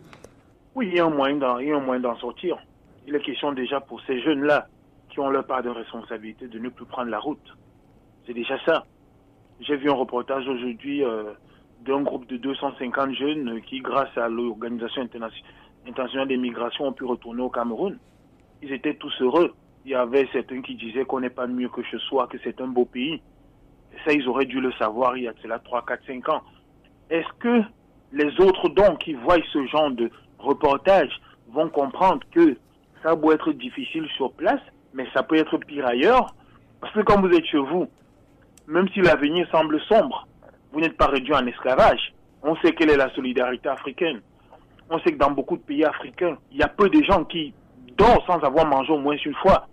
Oui, 0.75 0.89
il 0.91 0.97
y 0.97 0.99
a 0.99 1.05
un 1.05 1.09
moyen 1.09 1.35
d'en 1.37 1.59
il 1.59 1.67
y 1.67 1.71
a 1.71 1.77
un 1.77 1.81
moyen 1.81 2.01
d'en 2.01 2.15
sortir. 2.17 2.57
Il 3.07 3.15
est 3.15 3.21
question 3.21 3.51
déjà 3.51 3.79
pour 3.81 3.99
ces 4.07 4.21
jeunes-là 4.21 4.67
qui 5.09 5.19
ont 5.19 5.29
leur 5.29 5.45
part 5.45 5.63
de 5.63 5.69
responsabilité 5.69 6.47
de 6.47 6.59
ne 6.59 6.69
plus 6.69 6.85
prendre 6.85 7.09
la 7.09 7.19
route. 7.19 7.57
C'est 8.25 8.33
déjà 8.33 8.57
ça. 8.65 8.85
J'ai 9.59 9.75
vu 9.75 9.89
un 9.89 9.95
reportage 9.95 10.47
aujourd'hui 10.47 11.03
d'un 11.85 12.01
groupe 12.01 12.27
de 12.27 12.37
250 12.37 13.13
jeunes 13.15 13.61
qui, 13.61 13.79
grâce 13.79 14.15
à 14.17 14.27
l'Organisation 14.29 15.07
internationale 15.87 16.27
des 16.27 16.37
migrations, 16.37 16.87
ont 16.87 16.93
pu 16.93 17.05
retourner 17.05 17.41
au 17.41 17.49
Cameroun. 17.49 17.97
Ils 18.61 18.71
étaient 18.71 18.95
tous 18.95 19.13
heureux. 19.21 19.53
Il 19.85 19.91
y 19.91 19.95
avait 19.95 20.27
certains 20.31 20.61
qui 20.61 20.75
disaient 20.75 21.05
qu'on 21.05 21.21
n'est 21.21 21.31
pas 21.31 21.47
mieux 21.47 21.69
que 21.69 21.81
ce 21.89 21.97
soit, 21.97 22.27
que 22.27 22.37
c'est 22.43 22.61
un 22.61 22.67
beau 22.67 22.85
pays. 22.85 23.21
Ça, 24.05 24.13
ils 24.13 24.27
auraient 24.27 24.45
dû 24.45 24.61
le 24.61 24.71
savoir 24.73 25.17
il 25.17 25.23
y 25.23 25.27
a 25.27 25.33
cela 25.41 25.59
3, 25.59 25.83
4, 25.85 26.05
5 26.05 26.29
ans. 26.29 26.41
Est-ce 27.09 27.27
que 27.39 27.61
les 28.13 28.39
autres, 28.39 28.69
donc, 28.69 28.99
qui 28.99 29.13
voient 29.13 29.37
ce 29.51 29.65
genre 29.65 29.91
de 29.91 30.11
reportage, 30.37 31.19
vont 31.49 31.69
comprendre 31.69 32.21
que 32.31 32.55
ça 33.01 33.15
peut 33.15 33.33
être 33.33 33.51
difficile 33.53 34.07
sur 34.15 34.31
place, 34.33 34.61
mais 34.93 35.07
ça 35.13 35.23
peut 35.23 35.35
être 35.35 35.57
pire 35.57 35.87
ailleurs? 35.87 36.35
Parce 36.79 36.93
que 36.93 37.01
quand 37.01 37.19
vous 37.21 37.33
êtes 37.33 37.45
chez 37.45 37.57
vous, 37.57 37.87
même 38.67 38.87
si 38.89 39.01
l'avenir 39.01 39.49
semble 39.49 39.79
sombre, 39.81 40.27
vous 40.71 40.79
n'êtes 40.79 40.97
pas 40.97 41.07
réduit 41.07 41.33
en 41.33 41.45
esclavage. 41.45 42.13
On 42.43 42.55
sait 42.57 42.73
quelle 42.73 42.89
est 42.89 42.97
la 42.97 43.13
solidarité 43.13 43.69
africaine. 43.69 44.21
On 44.89 44.99
sait 44.99 45.11
que 45.11 45.17
dans 45.17 45.31
beaucoup 45.31 45.57
de 45.57 45.61
pays 45.61 45.85
africains, 45.85 46.37
il 46.51 46.57
y 46.57 46.63
a 46.63 46.67
peu 46.67 46.89
de 46.89 47.03
gens 47.03 47.23
qui 47.23 47.53
dorment 47.97 48.21
sans 48.27 48.39
avoir 48.39 48.65
mangé 48.65 48.91
au 48.91 48.97
moins 48.97 49.15
une 49.23 49.35
fois. 49.35 49.67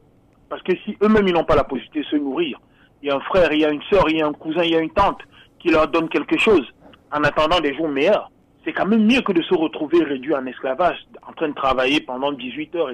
Parce 0.48 0.62
que 0.62 0.72
si 0.84 0.96
eux-mêmes 1.02 1.28
ils 1.28 1.34
n'ont 1.34 1.44
pas 1.44 1.56
la 1.56 1.64
possibilité 1.64 2.00
de 2.00 2.06
se 2.06 2.16
nourrir, 2.16 2.60
il 3.02 3.08
y 3.08 3.10
a 3.10 3.16
un 3.16 3.20
frère, 3.20 3.52
il 3.52 3.60
y 3.60 3.64
a 3.64 3.70
une 3.70 3.82
soeur, 3.82 4.08
il 4.08 4.18
y 4.18 4.22
a 4.22 4.26
un 4.26 4.32
cousin, 4.32 4.62
il 4.62 4.70
y 4.70 4.76
a 4.76 4.80
une 4.80 4.90
tante 4.90 5.20
qui 5.58 5.70
leur 5.70 5.88
donne 5.88 6.08
quelque 6.08 6.38
chose 6.38 6.66
en 7.12 7.22
attendant 7.24 7.60
des 7.60 7.74
jours 7.74 7.88
meilleurs. 7.88 8.30
C'est 8.64 8.72
quand 8.72 8.86
même 8.86 9.06
mieux 9.06 9.20
que 9.22 9.32
de 9.32 9.42
se 9.42 9.54
retrouver 9.54 10.02
réduit 10.02 10.34
en 10.34 10.44
esclavage, 10.46 10.98
en 11.26 11.32
train 11.32 11.48
de 11.48 11.54
travailler 11.54 12.00
pendant 12.00 12.32
18 12.32 12.74
heures. 12.76 12.90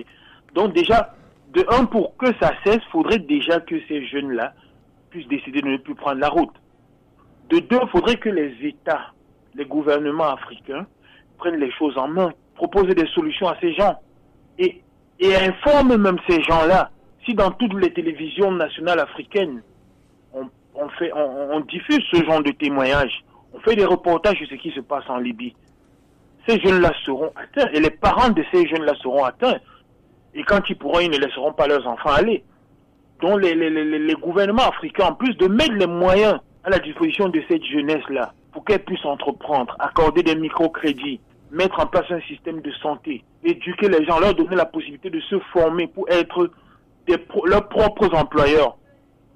Donc 0.54 0.73
déjà, 0.73 1.14
de 1.52 1.64
un, 1.70 1.84
pour 1.84 2.16
que 2.16 2.26
ça 2.40 2.52
cesse, 2.64 2.82
faudrait 2.90 3.18
déjà 3.18 3.61
que 3.61 3.76
ces 3.88 4.06
jeunes-là 4.06 4.52
puissent 5.11 5.28
décider 5.28 5.62
de 5.62 5.68
ne 5.68 5.76
plus 5.78 5.94
prendre 5.94 6.20
la 6.20 6.28
route. 6.28 6.54
De 7.50 7.58
deux, 7.58 7.78
il 7.82 7.88
faudrait 7.90 8.16
que 8.16 8.30
les 8.30 8.54
États, 8.62 9.12
les 9.54 9.64
gouvernements 9.64 10.30
africains 10.32 10.86
prennent 11.38 11.60
les 11.60 11.70
choses 11.72 11.96
en 11.98 12.08
main. 12.08 12.32
propose 12.54 12.86
des 12.86 13.06
solutions 13.08 13.48
à 13.48 13.56
ces 13.60 13.74
gens 13.74 13.98
et, 14.58 14.82
et 15.18 15.36
informe 15.36 15.96
même 15.96 16.18
ces 16.28 16.42
gens-là. 16.42 16.90
Si 17.24 17.34
dans 17.34 17.50
toutes 17.50 17.74
les 17.74 17.92
télévisions 17.92 18.52
nationales 18.52 19.00
africaines, 19.00 19.62
on, 20.32 21.60
diffuse 21.60 22.02
ce 22.10 22.24
genre 22.24 22.42
de 22.42 22.50
témoignages, 22.50 23.24
on 23.52 23.60
fait 23.60 23.76
des 23.76 23.84
reportages 23.84 24.36
sur 24.38 24.48
ce 24.48 24.54
qui 24.56 24.70
se 24.72 24.80
passe 24.80 25.04
en 25.08 25.18
Libye, 25.18 25.54
ces 26.46 26.60
jeunes-là 26.60 26.92
seront 27.04 27.32
atteints 27.36 27.70
et 27.72 27.80
les 27.80 27.90
parents 27.90 28.28
de 28.30 28.44
ces 28.52 28.66
jeunes-là 28.66 28.94
seront 29.02 29.24
atteints. 29.24 29.58
Et 30.34 30.42
quand 30.42 30.68
ils 30.68 30.76
pourront, 30.76 31.00
ils 31.00 31.10
ne 31.10 31.18
laisseront 31.18 31.52
pas 31.52 31.66
leurs 31.66 31.86
enfants 31.86 32.10
aller. 32.10 32.44
Donc 33.20 33.40
les, 33.40 33.54
les 33.54 34.14
gouvernements 34.14 34.68
africains, 34.68 35.06
en 35.06 35.14
plus 35.14 35.34
de 35.36 35.46
mettre 35.46 35.74
les 35.74 35.86
moyens 35.86 36.40
à 36.64 36.71
la 36.71 36.78
disposition 36.78 37.28
de 37.28 37.42
cette 37.49 37.64
jeunesse-là, 37.64 38.33
pour 38.52 38.64
qu'elle 38.64 38.83
puisse 38.85 39.04
entreprendre, 39.04 39.76
accorder 39.78 40.23
des 40.23 40.35
microcrédits, 40.35 41.21
mettre 41.50 41.78
en 41.80 41.87
place 41.87 42.11
un 42.11 42.21
système 42.23 42.61
de 42.61 42.73
santé, 42.83 43.23
éduquer 43.44 43.88
les 43.88 44.04
gens, 44.04 44.18
leur 44.18 44.35
donner 44.35 44.56
la 44.56 44.64
possibilité 44.64 45.11
de 45.11 45.21
se 45.21 45.38
former 45.52 45.87
pour 45.87 46.09
être 46.09 46.50
des, 47.06 47.16
leurs 47.44 47.68
propres 47.68 48.12
employeurs. 48.14 48.76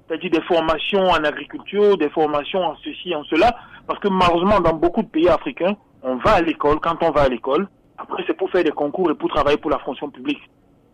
C'est-à-dire 0.07 0.31
des 0.31 0.41
formations 0.41 1.03
en 1.03 1.23
agriculture, 1.23 1.97
des 1.97 2.09
formations 2.09 2.63
en 2.63 2.75
ceci, 2.77 3.13
en 3.13 3.23
cela. 3.25 3.55
Parce 3.85 3.99
que 3.99 4.07
malheureusement, 4.07 4.59
dans 4.59 4.73
beaucoup 4.73 5.03
de 5.03 5.07
pays 5.07 5.29
africains, 5.29 5.75
on 6.01 6.15
va 6.15 6.31
à 6.31 6.41
l'école. 6.41 6.79
Quand 6.79 6.97
on 7.03 7.11
va 7.11 7.21
à 7.21 7.29
l'école, 7.29 7.67
après, 7.97 8.23
c'est 8.25 8.35
pour 8.35 8.49
faire 8.49 8.63
des 8.63 8.71
concours 8.71 9.11
et 9.11 9.13
pour 9.13 9.29
travailler 9.29 9.57
pour 9.57 9.69
la 9.69 9.79
fonction 9.79 10.09
publique. 10.09 10.41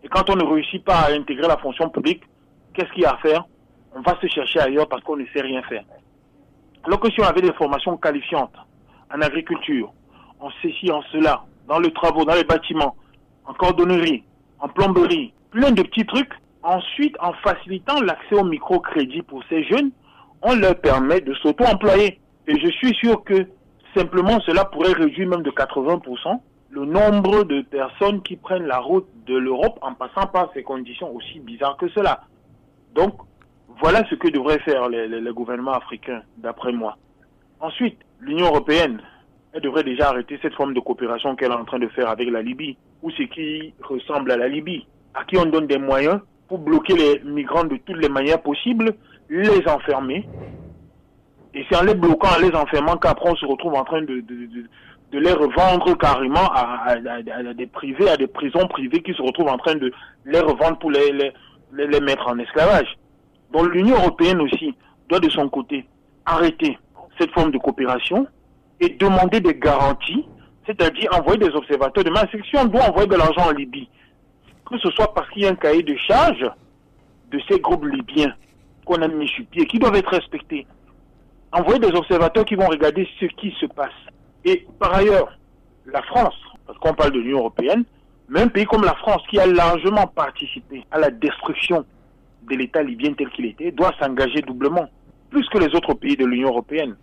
Et 0.04 0.10
quand 0.10 0.30
on 0.30 0.36
ne 0.36 0.44
réussit 0.44 0.84
pas 0.84 0.98
à 0.98 1.12
intégrer 1.14 1.48
la 1.48 1.58
fonction 1.58 1.90
publique, 1.90 2.24
qu'est-ce 2.74 2.92
qu'il 2.92 3.04
y 3.04 3.06
a 3.06 3.12
à 3.12 3.18
faire? 3.18 3.46
On 3.96 4.02
va 4.02 4.18
se 4.20 4.28
chercher 4.28 4.60
ailleurs 4.60 4.90
parce 4.90 5.02
qu'on 5.04 5.16
ne 5.16 5.26
sait 5.34 5.42
rien 5.42 5.62
faire. 5.64 5.84
Alors 6.86 7.00
que 7.00 7.10
si 7.12 7.20
on 7.20 7.24
avait 7.24 7.42
des 7.42 7.54
formations 7.54 7.98
qualifiantes 7.98 8.54
en 9.14 9.22
agriculture, 9.22 9.92
en 10.40 10.50
ceci, 10.62 10.92
en 10.92 11.02
cela, 11.12 11.44
dans 11.68 11.80
le 11.80 11.90
travaux, 11.92 12.26
dans 12.26 12.36
les 12.36 12.44
bâtiments, 12.44 12.96
en 13.46 13.54
cordonnerie, 13.54 14.24
en 14.60 14.68
plomberie, 14.68 15.34
plein 15.50 15.72
de 15.72 15.82
petits 15.82 16.06
trucs, 16.06 16.34
ensuite, 16.62 17.16
en 17.20 17.34
facilitant 17.34 18.02
l'accès 18.02 18.36
au 18.36 18.44
microcrédit 18.44 19.24
pour 19.24 19.44
ces 19.50 19.64
jeunes, 19.64 19.92
on 20.44 20.56
leur 20.56 20.76
permet 20.76 21.22
de 21.22 21.34
s'auto-employer. 21.36 22.20
Et 22.48 22.60
je 22.60 22.70
suis 22.70 22.94
sûr 22.96 23.24
que 23.24 23.48
simplement 23.96 24.40
cela 24.42 24.66
pourrait 24.66 24.94
réduire 24.94 25.28
même 25.28 25.42
de 25.42 25.52
80% 25.52 26.40
le 26.70 26.86
nombre 26.86 27.44
de 27.46 27.62
personnes 27.62 28.22
qui 28.22 28.36
prennent 28.36 28.68
la 28.68 28.80
route 28.80 29.08
de 29.26 29.36
l'Europe 29.36 29.80
en 29.82 29.94
passant 29.94 30.28
par 30.28 30.52
ces 30.54 30.62
conditions 30.62 31.16
aussi 31.16 31.40
bizarres 31.40 31.78
que 31.78 31.88
cela. 31.90 32.22
Donc, 32.94 33.14
voilà 33.80 34.04
ce 34.10 34.16
que 34.16 34.30
devraient 34.30 34.60
faire 34.60 34.90
les, 34.90 35.08
les, 35.08 35.22
les 35.22 35.32
gouvernements 35.32 35.74
africains, 35.74 36.22
d'après 36.38 36.72
moi. 36.72 36.98
Ensuite, 37.60 37.98
l'Union 38.20 38.48
européenne, 38.48 39.02
elle 39.54 39.62
devrait 39.62 39.84
déjà 39.84 40.10
arrêter 40.10 40.38
cette 40.42 40.54
forme 40.54 40.74
de 40.74 40.80
coopération 40.80 41.36
qu'elle 41.36 41.52
est 41.52 41.56
en 41.56 41.66
train 41.66 41.80
de 41.80 41.88
faire 41.88 42.10
avec 42.10 42.30
la 42.30 42.42
Libye, 42.42 42.78
ou 43.02 43.10
ce 43.12 43.24
qui 43.24 43.74
ressemble 43.82 44.32
à 44.32 44.38
la 44.38 44.48
Libye, 44.48 44.86
à 45.14 45.24
qui 45.24 45.38
on 45.38 45.46
donne 45.46 45.68
des 45.68 45.78
moyens 45.78 46.20
pour 46.48 46.60
bloquer 46.60 46.94
les 46.94 47.20
migrants 47.24 47.64
de 47.64 47.78
toutes 47.78 47.98
les 47.98 48.10
manières 48.10 48.42
possibles, 48.42 48.96
les 49.30 49.68
enfermer. 49.68 50.28
Et 51.54 51.66
c'est 51.70 51.78
en 51.78 51.84
les 51.84 51.96
bloquant, 51.96 52.28
en 52.36 52.42
les 52.42 52.54
enfermant 52.54 52.98
qu'après 52.98 53.30
on 53.30 53.36
se 53.36 53.46
retrouve 53.46 53.76
en 53.76 53.86
train 53.86 54.02
de, 54.02 54.24
les 55.14 55.32
revendre 55.32 55.98
carrément 55.98 56.52
à, 56.54 56.96
des 57.54 57.68
privés, 57.68 58.10
à 58.10 58.18
des 58.18 58.28
prisons 58.28 58.68
privées 58.68 59.02
qui 59.02 59.14
se 59.14 59.22
retrouvent 59.22 59.48
en 59.48 59.58
train 59.58 59.76
de 59.76 59.92
les 60.26 60.40
revendre 60.40 60.78
pour 60.80 60.92
les 60.92 61.32
mettre 62.02 62.28
en 62.28 62.38
esclavage. 62.40 62.98
L'Union 63.64 63.96
européenne 63.96 64.42
aussi 64.42 64.76
doit 65.10 65.20
de 65.20 65.30
son 65.30 65.48
côté 65.50 65.86
arrêter 66.26 66.78
cette 67.18 67.32
forme 67.32 67.52
de 67.52 67.58
coopération 67.58 68.28
et 68.80 68.90
demander 68.90 69.40
des 69.40 69.56
garanties, 69.56 70.26
c'est-à-dire 70.66 71.10
envoyer 71.14 71.40
des 71.40 71.56
observateurs. 71.56 72.04
Demain, 72.04 72.24
si 72.32 72.58
on 72.58 72.66
doit 72.66 72.90
envoyer 72.90 73.08
de 73.08 73.16
l'argent 73.16 73.48
en 73.48 73.52
Libye, 73.52 73.90
que 74.70 74.78
ce 74.80 74.90
soit 74.92 75.14
parce 75.14 75.30
qu'il 75.30 75.44
y 75.44 75.46
a 75.46 75.52
un 75.52 75.56
cahier 75.56 75.84
de 75.84 75.96
charge 76.08 76.46
de 77.32 77.40
ces 77.50 77.60
groupes 77.60 77.86
libyens 77.86 78.34
qu'on 78.86 79.02
a 79.02 79.08
mis 79.08 79.28
sur 79.30 79.46
pied, 79.46 79.66
qui 79.66 79.80
doivent 79.80 79.96
être 79.96 80.10
respectés. 80.12 80.68
Envoyer 81.52 81.80
des 81.80 81.96
observateurs 81.96 82.46
qui 82.46 82.56
vont 82.56 82.68
regarder 82.68 83.08
ce 83.20 83.26
qui 83.26 83.56
se 83.60 83.66
passe. 83.68 83.94
Et 84.44 84.68
par 84.80 84.94
ailleurs, 84.94 85.30
la 85.86 86.02
France, 86.04 86.36
parce 86.68 86.78
qu'on 86.80 86.94
parle 86.94 87.12
de 87.12 87.20
l'Union 87.20 87.40
européenne, 87.40 87.86
mais 88.28 88.42
un 88.42 88.48
pays 88.48 88.66
comme 88.66 88.84
la 88.84 88.96
France, 88.96 89.22
qui 89.30 89.40
a 89.40 89.46
largement 89.46 90.08
participé 90.08 90.84
à 90.92 91.00
la 91.00 91.12
destruction 91.12 91.86
de 92.50 92.56
l'État 92.56 92.84
libyen 92.84 93.14
tel 93.14 93.30
qu'il 93.30 93.46
était, 93.46 93.72
doit 93.72 93.94
s'engager 94.00 94.42
doublement, 94.42 94.88
plus 95.30 95.48
que 95.50 95.58
les 95.58 95.74
autres 95.76 95.94
pays 95.94 96.16
de 96.16 96.26
l'Union 96.26 96.50
européenne. 96.50 96.96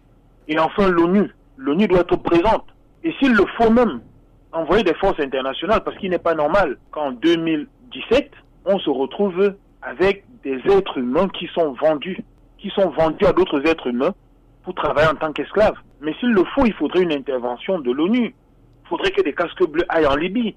Et 0.48 0.58
enfin, 0.58 0.88
l'ONU. 0.88 1.30
L'ONU 1.56 1.86
doit 1.86 2.00
être 2.00 2.16
présente. 2.16 2.66
Et 3.04 3.12
s'il 3.18 3.32
le 3.32 3.44
faut 3.58 3.70
même, 3.70 4.00
envoyer 4.52 4.84
des 4.84 4.94
forces 4.94 5.20
internationales, 5.20 5.82
parce 5.84 5.96
qu'il 5.98 6.10
n'est 6.10 6.18
pas 6.18 6.34
normal 6.34 6.78
qu'en 6.90 7.12
2017, 7.12 8.30
on 8.66 8.78
se 8.78 8.90
retrouve 8.90 9.54
avec 9.82 10.24
des 10.44 10.60
êtres 10.70 10.98
humains 10.98 11.28
qui 11.28 11.48
sont 11.54 11.72
vendus, 11.72 12.18
qui 12.58 12.70
sont 12.70 12.90
vendus 12.90 13.26
à 13.26 13.32
d'autres 13.32 13.66
êtres 13.66 13.88
humains 13.88 14.14
pour 14.64 14.74
travailler 14.74 15.08
en 15.08 15.16
tant 15.16 15.32
qu'esclaves. 15.32 15.76
Mais 16.00 16.14
s'il 16.20 16.30
le 16.30 16.44
faut, 16.54 16.64
il 16.66 16.72
faudrait 16.74 17.02
une 17.02 17.12
intervention 17.12 17.80
de 17.80 17.90
l'ONU. 17.90 18.34
Il 18.84 18.88
faudrait 18.88 19.10
que 19.10 19.22
des 19.22 19.32
casques 19.32 19.66
bleus 19.66 19.84
aillent 19.88 20.06
en 20.06 20.16
Libye. 20.16 20.54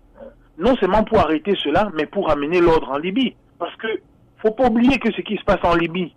Non 0.57 0.75
seulement 0.77 1.03
pour 1.03 1.19
arrêter 1.19 1.55
cela, 1.63 1.89
mais 1.95 2.05
pour 2.05 2.29
amener 2.29 2.61
l'ordre 2.61 2.91
en 2.91 2.97
Libye. 2.97 3.35
Parce 3.59 3.75
que 3.77 3.87
faut 4.41 4.51
pas 4.51 4.67
oublier 4.67 4.97
que 4.99 5.11
ce 5.11 5.21
qui 5.21 5.37
se 5.37 5.43
passe 5.43 5.63
en 5.63 5.75
Libye 5.75 6.13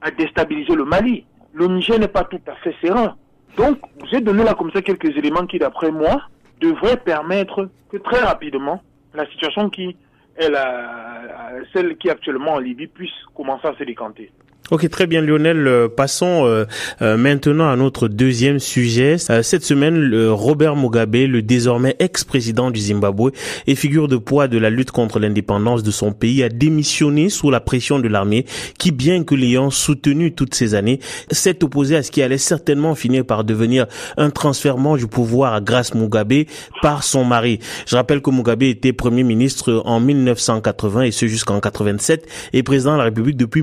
a 0.00 0.10
déstabilisé 0.10 0.74
le 0.74 0.84
Mali. 0.84 1.24
Le 1.52 1.66
Niger 1.66 1.98
n'est 1.98 2.08
pas 2.08 2.24
tout 2.24 2.40
à 2.46 2.54
fait 2.56 2.74
serein. 2.82 3.16
Donc, 3.56 3.78
j'ai 4.10 4.20
donné 4.20 4.44
là 4.44 4.54
comme 4.54 4.72
ça 4.72 4.82
quelques 4.82 5.16
éléments 5.16 5.46
qui, 5.46 5.58
d'après 5.58 5.90
moi, 5.90 6.22
devraient 6.60 6.96
permettre 6.96 7.68
que 7.90 7.98
très 7.98 8.20
rapidement, 8.20 8.82
la 9.14 9.26
situation 9.30 9.68
qui 9.68 9.96
est 10.36 10.48
la, 10.48 11.50
celle 11.72 11.96
qui 11.98 12.08
est 12.08 12.12
actuellement 12.12 12.54
en 12.54 12.58
Libye 12.58 12.86
puisse 12.86 13.12
commencer 13.34 13.66
à 13.68 13.74
se 13.76 13.84
décanter. 13.84 14.32
Ok, 14.70 14.88
très 14.88 15.06
bien 15.08 15.20
Lionel. 15.20 15.66
Euh, 15.66 15.88
passons 15.88 16.46
euh, 16.46 16.64
euh, 17.02 17.16
maintenant 17.16 17.68
à 17.68 17.74
notre 17.74 18.06
deuxième 18.06 18.60
sujet. 18.60 19.18
Cette 19.18 19.64
semaine, 19.64 20.14
Robert 20.28 20.76
Mugabe, 20.76 21.16
le 21.16 21.42
désormais 21.42 21.96
ex-président 21.98 22.70
du 22.70 22.80
Zimbabwe 22.80 23.32
et 23.66 23.74
figure 23.74 24.06
de 24.06 24.16
poids 24.16 24.46
de 24.46 24.58
la 24.58 24.70
lutte 24.70 24.92
contre 24.92 25.18
l'indépendance 25.18 25.82
de 25.82 25.90
son 25.90 26.12
pays, 26.12 26.42
a 26.44 26.48
démissionné 26.48 27.28
sous 27.28 27.50
la 27.50 27.60
pression 27.60 27.98
de 27.98 28.06
l'armée 28.08 28.46
qui, 28.78 28.92
bien 28.92 29.24
que 29.24 29.34
l'ayant 29.34 29.70
soutenu 29.70 30.32
toutes 30.32 30.54
ces 30.54 30.74
années, 30.74 31.00
s'est 31.30 31.62
opposé 31.64 31.96
à 31.96 32.02
ce 32.02 32.12
qui 32.12 32.22
allait 32.22 32.38
certainement 32.38 32.94
finir 32.94 33.26
par 33.26 33.44
devenir 33.44 33.86
un 34.16 34.30
transfert 34.30 34.76
du 34.96 35.06
pouvoir 35.08 35.54
à 35.54 35.60
Grace 35.60 35.94
Mugabe 35.94 36.44
par 36.80 37.02
son 37.02 37.24
mari. 37.24 37.58
Je 37.86 37.96
rappelle 37.96 38.22
que 38.22 38.30
Mugabe 38.30 38.62
était 38.62 38.92
premier 38.92 39.24
ministre 39.24 39.82
en 39.84 39.98
1980 39.98 41.02
et 41.02 41.10
ce 41.10 41.26
jusqu'en 41.26 41.60
87 41.60 42.26
et 42.52 42.62
président 42.62 42.92
de 42.92 42.98
la 42.98 43.04
République 43.04 43.36
depuis 43.36 43.62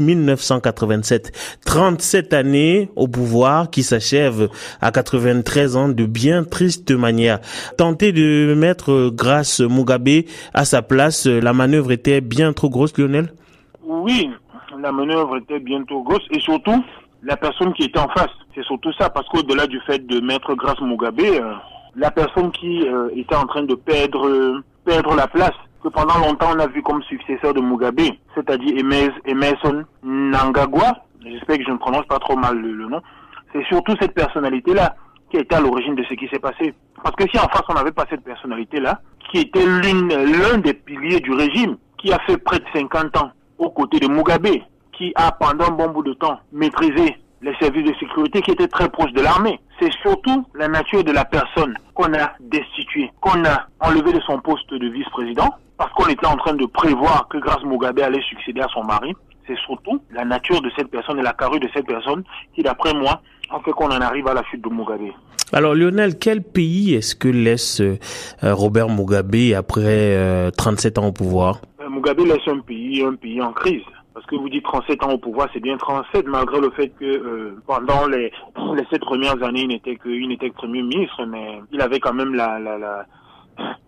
1987. 0.90 1.60
37 1.66 2.34
années 2.34 2.90
au 2.96 3.08
pouvoir 3.08 3.70
qui 3.70 3.84
s'achève 3.84 4.50
à 4.82 4.92
93 4.92 5.76
ans 5.76 5.90
de 5.90 6.06
bien 6.06 6.44
triste 6.44 6.92
manière. 6.92 7.40
Tenter 7.78 8.12
de 8.12 8.54
mettre 8.56 9.12
grâce 9.14 9.62
Mugabe 9.62 10.26
à 10.54 10.66
sa 10.66 10.82
place, 10.82 11.26
la 11.26 11.54
manœuvre 11.54 11.92
était 11.92 12.22
bien 12.22 12.54
trop 12.54 12.70
grosse, 12.70 12.98
Lionel? 12.98 13.32
Oui, 13.84 14.30
la 14.82 14.92
manœuvre 14.92 15.38
était 15.38 15.60
bien 15.60 15.84
trop 15.84 16.04
grosse 16.04 16.26
et 16.32 16.40
surtout 16.40 16.84
la 17.24 17.38
personne 17.38 17.74
qui 17.74 17.84
était 17.84 18.00
en 18.00 18.10
face. 18.10 18.32
C'est 18.56 18.64
surtout 18.64 18.94
ça 18.94 19.10
parce 19.10 19.28
qu'au-delà 19.30 19.68
du 19.68 19.80
fait 19.82 20.06
de 20.06 20.20
mettre 20.20 20.56
grâce 20.56 20.80
Mugabe, 20.82 21.20
euh, 21.20 21.54
la 21.96 22.12
personne 22.12 22.52
qui 22.52 22.88
euh, 22.88 23.10
était 23.16 23.36
en 23.36 23.46
train 23.46 23.64
de 23.64 23.76
perdre 23.76 24.62
perdre 24.86 25.16
la 25.16 25.28
place 25.28 25.56
que 25.84 25.88
pendant 25.90 26.18
longtemps 26.18 26.52
on 26.56 26.60
a 26.60 26.68
vu 26.68 26.82
comme 26.82 27.02
successeur 27.04 27.54
de 27.54 27.62
Mugabe, 27.62 28.02
c'est-à-dire 28.36 28.78
Emerson 29.26 29.86
Nangagwa, 30.04 31.04
j'espère 31.24 31.58
que 31.58 31.64
je 31.64 31.72
ne 31.72 31.78
prononce 31.78 32.06
pas 32.08 32.20
trop 32.20 32.36
mal 32.36 32.58
le, 32.58 32.88
nom, 32.88 33.02
c'est 33.54 33.64
surtout 33.66 33.96
cette 34.00 34.14
personnalité-là 34.14 34.96
qui 35.30 35.38
était 35.38 35.56
à 35.56 35.62
l'origine 35.62 35.96
de 35.96 36.04
ce 36.04 36.14
qui 36.16 36.28
s'est 36.28 36.40
passé. 36.40 36.74
Parce 37.04 37.16
que 37.16 37.30
si 37.30 37.38
en 37.38 37.48
face 37.50 37.64
on 37.70 37.74
n'avait 37.74 37.92
pas 37.92 38.06
cette 38.10 38.24
personnalité-là, 38.24 39.00
qui 39.32 39.42
était 39.42 39.66
l'un 39.66 40.58
des 40.58 40.74
piliers 40.74 41.20
du 41.20 41.32
régime, 41.32 41.78
qui 41.98 42.12
a 42.12 42.20
fait 42.20 42.38
près 42.38 42.60
de 42.60 42.66
50 42.74 43.18
ans 43.18 43.32
aux 43.58 43.70
côtés 43.70 44.00
de 44.00 44.08
Mugabe, 44.08 44.48
qui 44.94 45.14
a 45.16 45.32
pendant 45.32 45.66
un 45.66 45.72
bon 45.72 45.90
bout 45.90 46.04
de 46.04 46.14
temps 46.14 46.40
maîtrisé 46.52 47.18
les 47.42 47.56
services 47.56 47.86
de 47.86 47.94
sécurité 48.00 48.42
qui 48.42 48.52
étaient 48.52 48.68
très 48.68 48.90
proches 48.90 49.14
de 49.14 49.22
l'armée. 49.22 49.60
C'est 49.80 49.92
surtout 50.02 50.46
la 50.56 50.68
nature 50.68 51.04
de 51.04 51.12
la 51.12 51.24
personne 51.24 51.74
qu'on 51.94 52.14
a 52.14 52.34
destituée, 52.40 53.12
qu'on 53.22 53.46
a 53.46 53.68
enlevé 53.80 54.12
de 54.12 54.20
son 54.22 54.40
poste 54.40 54.74
de 54.74 54.90
vice-président, 54.90 55.50
parce 55.78 55.92
qu'on 55.94 56.08
était 56.08 56.26
en 56.26 56.36
train 56.36 56.54
de 56.54 56.66
prévoir 56.66 57.28
que 57.30 57.38
Grace 57.38 57.64
Mugabe 57.64 58.00
allait 58.00 58.22
succéder 58.24 58.60
à 58.60 58.68
son 58.74 58.84
mari. 58.84 59.14
C'est 59.48 59.58
surtout 59.60 60.02
la 60.12 60.26
nature 60.26 60.62
de 60.62 60.70
cette 60.76 60.90
personne 60.90 61.20
et 61.20 61.24
la 61.24 61.34
carrure 61.34 61.62
de 61.62 61.70
cette 61.74 61.88
personne 61.88 62.24
qui, 62.54 62.62
d'après 62.62 62.94
moi, 62.94 63.22
en 63.50 63.62
fait 63.62 63.72
qu'on 63.72 63.88
en 63.88 64.02
arrive 64.02 64.28
à 64.28 64.34
la 64.34 64.44
chute 64.44 64.62
de 64.62 64.70
Mugabe. 64.70 65.14
Alors 65.52 65.74
Lionel, 65.74 66.20
quel 66.20 66.44
pays 66.44 66.94
est-ce 66.94 67.16
que 67.16 67.28
laisse 67.28 67.82
euh, 67.82 67.98
Robert 68.44 68.90
Mugabe 68.90 69.56
après 69.58 70.16
euh, 70.16 70.52
37 70.52 70.98
ans 71.00 71.08
au 71.08 71.12
pouvoir? 71.12 71.62
Euh, 71.82 71.90
Mugabe 71.90 72.20
laisse 72.20 72.48
un 72.48 72.60
pays, 72.60 73.02
un 73.02 73.16
pays 73.16 73.42
en 73.42 73.54
crise. 73.54 73.82
Parce 74.14 74.26
que 74.26 74.36
vous 74.36 74.50
dites 74.50 74.64
37 74.64 75.04
ans 75.04 75.12
au 75.12 75.18
pouvoir, 75.18 75.48
c'est 75.54 75.60
bien 75.60 75.78
37, 75.78 76.28
malgré 76.28 76.60
le 76.60 76.72
fait 76.72 76.90
que 76.90 77.06
euh, 77.06 77.62
pendant 77.68 78.08
les, 78.08 78.32
les 78.76 78.86
sept 78.90 79.02
premières 79.02 79.42
années, 79.44 79.62
il 79.62 79.68
n'était 79.68 79.96
que, 79.96 80.10
il 80.10 80.28
n'était 80.28 80.50
que 80.50 80.56
premier 80.56 80.82
ministre, 80.82 81.26
mais 81.26 81.62
il 81.72 81.80
avait 81.82 82.00
quand 82.00 82.14
même 82.14 82.34
la, 82.34 82.60
la, 82.60 82.78
la 82.78 83.06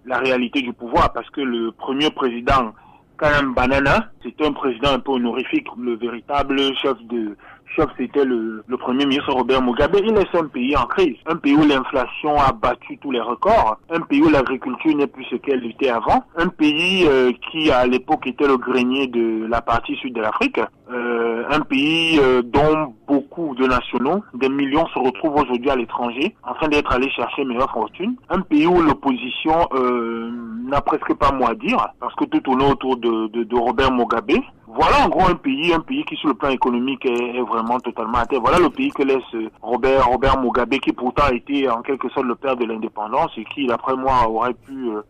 la 0.05 0.17
réalité 0.17 0.61
du 0.61 0.73
pouvoir 0.73 1.13
parce 1.13 1.29
que 1.29 1.41
le 1.41 1.71
premier 1.71 2.09
président, 2.11 2.73
Kalam 3.19 3.53
Banana, 3.53 4.09
c'était 4.23 4.45
un 4.45 4.53
président 4.53 4.93
un 4.93 4.99
peu 4.99 5.11
honorifique, 5.11 5.67
le 5.77 5.95
véritable 5.95 6.59
chef 6.77 6.97
de 7.03 7.35
chef 7.75 7.87
c'était 7.97 8.25
le, 8.25 8.63
le, 8.67 8.77
premier 8.77 9.05
ministre 9.05 9.31
Robert 9.33 9.61
Mugabe. 9.61 9.97
Il 10.03 10.13
laisse 10.13 10.33
un 10.33 10.47
pays 10.47 10.75
en 10.75 10.85
crise, 10.85 11.17
un 11.25 11.35
pays 11.35 11.53
où 11.53 11.65
l'inflation 11.65 12.39
a 12.39 12.51
battu 12.51 12.97
tous 12.97 13.11
les 13.11 13.21
records, 13.21 13.77
un 13.89 14.01
pays 14.01 14.21
où 14.21 14.29
l'agriculture 14.29 14.95
n'est 14.95 15.07
plus 15.07 15.25
ce 15.25 15.35
qu'elle 15.35 15.65
était 15.65 15.89
avant, 15.89 16.23
un 16.37 16.47
pays 16.47 17.05
euh, 17.07 17.31
qui 17.49 17.71
à 17.71 17.85
l'époque 17.85 18.27
était 18.27 18.47
le 18.47 18.57
grenier 18.57 19.07
de 19.07 19.45
la 19.47 19.61
partie 19.61 19.95
sud 19.95 20.13
de 20.13 20.21
l'Afrique, 20.21 20.59
euh, 20.91 21.43
un 21.49 21.61
pays 21.61 22.19
euh, 22.19 22.41
dont 22.41 22.93
beaucoup 23.07 23.55
de 23.55 23.65
nationaux, 23.65 24.23
des 24.33 24.49
millions 24.49 24.87
se 24.87 24.99
retrouvent 24.99 25.35
aujourd'hui 25.35 25.69
à 25.69 25.75
l'étranger, 25.75 26.35
en 26.43 26.53
train 26.53 26.67
d'être 26.67 26.91
allés 26.91 27.09
chercher 27.11 27.45
meilleure 27.45 27.71
fortune, 27.71 28.15
un 28.29 28.41
pays 28.41 28.67
où 28.67 28.81
l'opposition 28.81 29.67
euh, 29.73 30.29
n'a 30.65 30.81
presque 30.81 31.13
pas 31.13 31.31
mot 31.31 31.45
à 31.47 31.55
dire, 31.55 31.87
parce 31.99 32.13
que 32.15 32.25
tout 32.25 32.41
tourne 32.41 32.63
autour 32.63 32.97
de, 32.97 33.27
de, 33.27 33.43
de 33.43 33.55
Robert 33.55 33.91
Mugabe, 33.91 34.41
voilà 34.73 35.05
en 35.05 35.09
gros 35.09 35.27
un 35.27 35.35
pays, 35.35 35.73
un 35.73 35.81
pays 35.81 36.03
qui 36.05 36.15
sur 36.15 36.29
le 36.29 36.33
plan 36.33 36.49
économique 36.49 37.05
est, 37.05 37.41
vraiment 37.41 37.79
totalement 37.79 38.19
à 38.19 38.25
terre. 38.25 38.39
Voilà 38.39 38.59
le 38.59 38.69
pays 38.69 38.89
que 38.91 39.03
laisse 39.03 39.51
Robert, 39.61 40.07
Robert 40.07 40.39
Mugabe, 40.39 40.75
qui 40.75 40.93
pourtant 40.93 41.23
a 41.23 41.33
été 41.33 41.69
en 41.69 41.81
quelque 41.81 42.07
sorte 42.09 42.25
le 42.25 42.35
père 42.35 42.55
de 42.55 42.65
l'indépendance 42.65 43.31
et 43.37 43.43
qui, 43.43 43.67
d'après 43.67 43.95
moi, 43.95 44.27
aurait 44.29 44.53
pu 44.53 44.89
euh, 44.89 45.01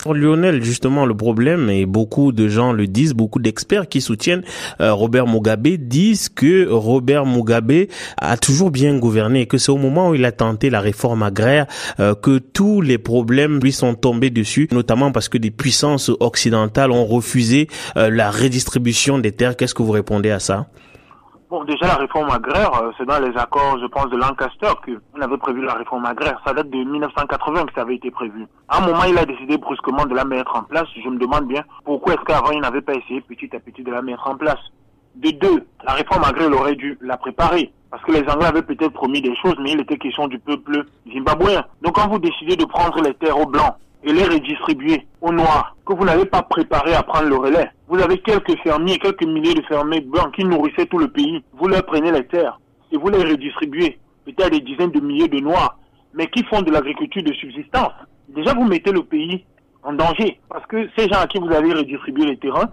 Pour 0.00 0.14
Lionel, 0.14 0.62
justement, 0.62 1.06
le 1.06 1.14
problème, 1.14 1.70
et 1.70 1.86
beaucoup 1.86 2.32
de 2.32 2.48
gens 2.48 2.72
le 2.72 2.86
disent, 2.86 3.14
beaucoup 3.14 3.38
d'experts 3.38 3.88
qui 3.88 4.00
soutiennent 4.00 4.42
euh, 4.80 4.92
Robert 4.92 5.26
Mugabe 5.26 5.68
disent 5.68 6.28
que 6.28 6.68
Robert 6.68 7.26
Mugabe 7.26 7.86
a 8.18 8.36
toujours 8.36 8.70
bien 8.70 8.96
gouverné 8.98 9.42
et 9.42 9.46
que 9.46 9.58
c'est 9.58 9.72
au 9.72 9.76
moment 9.76 10.10
où 10.10 10.14
il 10.14 10.24
a 10.24 10.32
tenté 10.32 10.70
la 10.70 10.80
réforme 10.80 11.22
agraire 11.22 11.66
euh, 12.00 12.14
que 12.14 12.38
tous 12.38 12.80
les 12.80 12.98
problèmes 12.98 13.60
lui 13.60 13.72
sont 13.72 13.94
tombés 13.94 14.30
dessus, 14.30 14.68
notamment 14.72 15.12
parce 15.12 15.28
que 15.28 15.38
des 15.38 15.50
puissances 15.50 16.10
occidentales 16.20 16.90
ont 16.90 17.06
refusé 17.06 17.68
euh, 17.96 18.10
la 18.10 18.30
redistribution 18.30 19.18
des 19.18 19.32
terres. 19.32 19.56
Qu'est-ce 19.56 19.74
que 19.74 19.82
vous 19.82 19.92
répondez 19.92 20.30
à 20.30 20.40
ça? 20.40 20.66
Bon, 21.48 21.62
déjà, 21.62 21.86
la 21.86 21.94
réforme 21.94 22.28
agraire, 22.28 22.74
euh, 22.82 22.90
c'est 22.98 23.06
dans 23.06 23.20
les 23.20 23.36
accords, 23.38 23.78
je 23.80 23.86
pense, 23.86 24.10
de 24.10 24.16
Lancaster 24.16 24.66
qu'on 24.84 25.20
avait 25.20 25.36
prévu 25.36 25.64
la 25.64 25.74
réforme 25.74 26.04
agraire. 26.04 26.40
Ça 26.44 26.52
date 26.52 26.68
de 26.70 26.76
1980 26.76 27.66
que 27.66 27.74
ça 27.74 27.82
avait 27.82 27.94
été 27.94 28.10
prévu. 28.10 28.48
À 28.68 28.78
un 28.78 28.86
moment, 28.86 29.04
il 29.04 29.16
a 29.16 29.24
décidé 29.24 29.56
brusquement 29.56 30.06
de 30.06 30.14
la 30.16 30.24
mettre 30.24 30.56
en 30.56 30.64
place. 30.64 30.88
Je 30.96 31.08
me 31.08 31.18
demande 31.18 31.46
bien 31.46 31.62
pourquoi 31.84 32.14
est-ce 32.14 32.24
qu'avant, 32.24 32.50
il 32.50 32.60
n'avait 32.60 32.80
pas 32.80 32.94
essayé 32.94 33.20
petit 33.20 33.54
à 33.54 33.60
petit 33.60 33.84
de 33.84 33.92
la 33.92 34.02
mettre 34.02 34.26
en 34.26 34.36
place. 34.36 34.58
De 35.14 35.30
deux, 35.30 35.64
la 35.84 35.92
réforme 35.92 36.24
agraire, 36.24 36.48
il 36.48 36.54
aurait 36.54 36.74
dû 36.74 36.98
la 37.00 37.16
préparer. 37.16 37.72
Parce 37.92 38.02
que 38.02 38.10
les 38.10 38.28
Anglais 38.28 38.46
avaient 38.46 38.62
peut-être 38.62 38.92
promis 38.92 39.22
des 39.22 39.36
choses, 39.36 39.54
mais 39.60 39.70
il 39.70 39.80
était 39.80 39.98
question 39.98 40.26
du 40.26 40.40
peuple 40.40 40.84
zimbabwéen. 41.14 41.64
Donc 41.80 41.94
quand 41.94 42.08
vous 42.08 42.18
décidez 42.18 42.56
de 42.56 42.64
prendre 42.64 43.00
les 43.00 43.14
terres 43.14 43.38
aux 43.38 43.46
Blancs 43.46 43.76
et 44.04 44.12
les 44.12 44.24
redistribuer 44.24 45.06
aux 45.20 45.32
Noirs, 45.32 45.76
que 45.84 45.94
vous 45.94 46.04
n'avez 46.04 46.26
pas 46.26 46.42
préparé 46.42 46.94
à 46.94 47.02
prendre 47.02 47.28
le 47.28 47.36
relais, 47.36 47.70
vous 47.88 47.98
avez 47.98 48.18
quelques 48.18 48.56
fermiers, 48.62 48.98
quelques 48.98 49.24
milliers 49.24 49.54
de 49.54 49.62
fermiers 49.62 50.00
blancs 50.00 50.34
qui 50.34 50.44
nourrissaient 50.44 50.86
tout 50.86 50.98
le 50.98 51.08
pays. 51.08 51.42
Vous 51.54 51.68
leur 51.68 51.84
prenez 51.84 52.12
les 52.12 52.26
terres 52.26 52.60
et 52.92 52.96
vous 52.96 53.08
les 53.08 53.22
redistribuez, 53.22 53.98
peut-être 54.24 54.50
des 54.50 54.60
dizaines 54.60 54.90
de 54.90 55.00
milliers 55.00 55.28
de 55.28 55.40
Noirs, 55.40 55.78
mais 56.14 56.26
qui 56.28 56.44
font 56.44 56.62
de 56.62 56.70
l'agriculture 56.70 57.22
de 57.22 57.32
subsistance. 57.34 57.92
Déjà, 58.28 58.54
vous 58.54 58.64
mettez 58.64 58.92
le 58.92 59.02
pays 59.02 59.44
en 59.82 59.92
danger 59.92 60.40
parce 60.48 60.66
que 60.66 60.88
ces 60.96 61.08
gens 61.08 61.20
à 61.20 61.26
qui 61.26 61.38
vous 61.38 61.50
avez 61.50 61.72
redistribué 61.72 62.26
les 62.26 62.36
terrains 62.36 62.68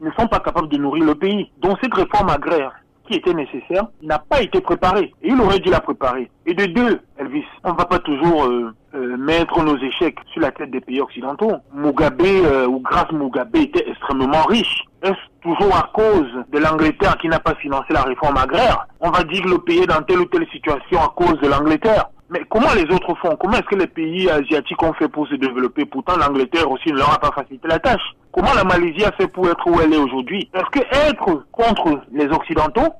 ne 0.00 0.10
sont 0.18 0.26
pas 0.26 0.40
capables 0.40 0.68
de 0.68 0.78
nourrir 0.78 1.04
le 1.04 1.14
pays. 1.14 1.50
Donc 1.58 1.78
cette 1.82 1.94
réforme 1.94 2.30
agraire 2.30 2.72
qui 3.06 3.14
était 3.14 3.34
nécessaire 3.34 3.86
n'a 4.02 4.18
pas 4.18 4.42
été 4.42 4.60
préparée. 4.60 5.12
Et 5.22 5.28
il 5.28 5.40
aurait 5.40 5.58
dû 5.58 5.70
la 5.70 5.80
préparer. 5.80 6.30
Et 6.46 6.54
de 6.54 6.66
deux, 6.66 7.00
Elvis, 7.18 7.44
on 7.62 7.72
ne 7.72 7.76
va 7.76 7.84
pas 7.84 7.98
toujours 7.98 8.44
euh, 8.44 8.74
euh, 8.94 9.16
mettre 9.16 9.62
nos 9.62 9.76
échecs 9.78 10.18
sur 10.32 10.40
la 10.40 10.50
tête 10.52 10.70
des 10.70 10.80
pays 10.80 11.00
occidentaux. 11.00 11.52
Mugabe, 11.74 12.22
euh, 12.22 12.66
ou 12.66 12.80
grâce 12.80 13.10
Mugabe, 13.12 13.56
était 13.56 13.88
extrêmement 13.88 14.44
riche. 14.44 14.84
Est-ce 15.02 15.14
toujours 15.42 15.76
à 15.76 15.90
cause 15.92 16.30
de 16.50 16.58
l'Angleterre 16.58 17.16
qui 17.18 17.28
n'a 17.28 17.40
pas 17.40 17.54
financé 17.56 17.92
la 17.92 18.02
réforme 18.02 18.38
agraire? 18.38 18.86
On 19.00 19.10
va 19.10 19.22
dire 19.24 19.42
que 19.42 19.50
le 19.50 19.58
pays 19.58 19.82
est 19.82 19.86
dans 19.86 20.02
telle 20.02 20.20
ou 20.20 20.26
telle 20.26 20.46
situation 20.50 21.00
à 21.00 21.12
cause 21.14 21.38
de 21.40 21.48
l'Angleterre. 21.48 22.06
Mais 22.30 22.42
comment 22.48 22.72
les 22.74 22.84
autres 22.94 23.14
font? 23.16 23.36
Comment 23.36 23.54
est-ce 23.54 23.66
que 23.66 23.74
les 23.76 23.86
pays 23.86 24.30
asiatiques 24.30 24.82
ont 24.82 24.94
fait 24.94 25.08
pour 25.08 25.28
se 25.28 25.34
développer? 25.34 25.84
Pourtant, 25.84 26.16
l'Angleterre 26.16 26.70
aussi 26.70 26.90
ne 26.90 26.96
leur 26.98 27.12
a 27.12 27.18
pas 27.18 27.30
facilité 27.32 27.68
la 27.68 27.78
tâche. 27.78 28.02
Comment 28.32 28.54
la 28.54 28.64
Malaisie 28.64 29.04
a 29.04 29.12
fait 29.12 29.28
pour 29.28 29.48
être 29.48 29.66
où 29.66 29.78
elle 29.80 29.92
est 29.92 29.98
aujourd'hui? 29.98 30.48
Est-ce 30.54 30.70
que 30.70 30.80
être 31.08 31.46
contre 31.52 32.00
les 32.12 32.26
Occidentaux, 32.26 32.94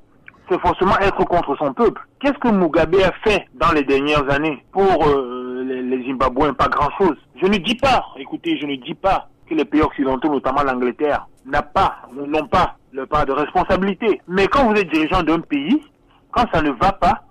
c'est 0.49 0.61
forcément 0.61 0.97
être 0.99 1.25
contre 1.25 1.57
son 1.57 1.73
peuple? 1.73 2.01
Qu'est-ce 2.19 2.37
que 2.37 2.49
Mugabe 2.49 2.95
a 2.95 3.11
fait 3.27 3.47
dans 3.55 3.71
les 3.71 3.83
dernières 3.83 4.29
années 4.29 4.63
pour 4.71 5.07
euh, 5.07 5.63
les, 5.65 5.81
les 5.81 6.05
Zimbabwéens? 6.05 6.53
Pas 6.53 6.67
grand-chose. 6.69 7.17
Je 7.41 7.47
ne 7.47 7.57
dis 7.57 7.75
pas, 7.75 8.05
écoutez, 8.17 8.57
je 8.59 8.67
ne 8.67 8.75
dis 8.75 8.93
pas 8.93 9.27
que 9.49 9.55
les 9.55 9.65
pays 9.65 9.81
occidentaux, 9.81 10.29
notamment 10.29 10.63
l'Angleterre, 10.63 11.27
n'a 11.45 11.63
pas, 11.63 11.97
n'ont 12.13 12.47
pas 12.47 12.77
le 12.91 13.05
part 13.05 13.25
de 13.25 13.31
responsabilité. 13.31 14.21
Mais 14.27 14.47
quand 14.47 14.65
vous 14.65 14.75
êtes 14.75 14.91
dirigeant 14.91 15.23
d'un 15.23 15.39
pays, 15.39 15.81
quand 16.31 16.45
ça 16.53 16.61
ne 16.61 16.71
va 16.71 16.91
pas, 16.91 17.23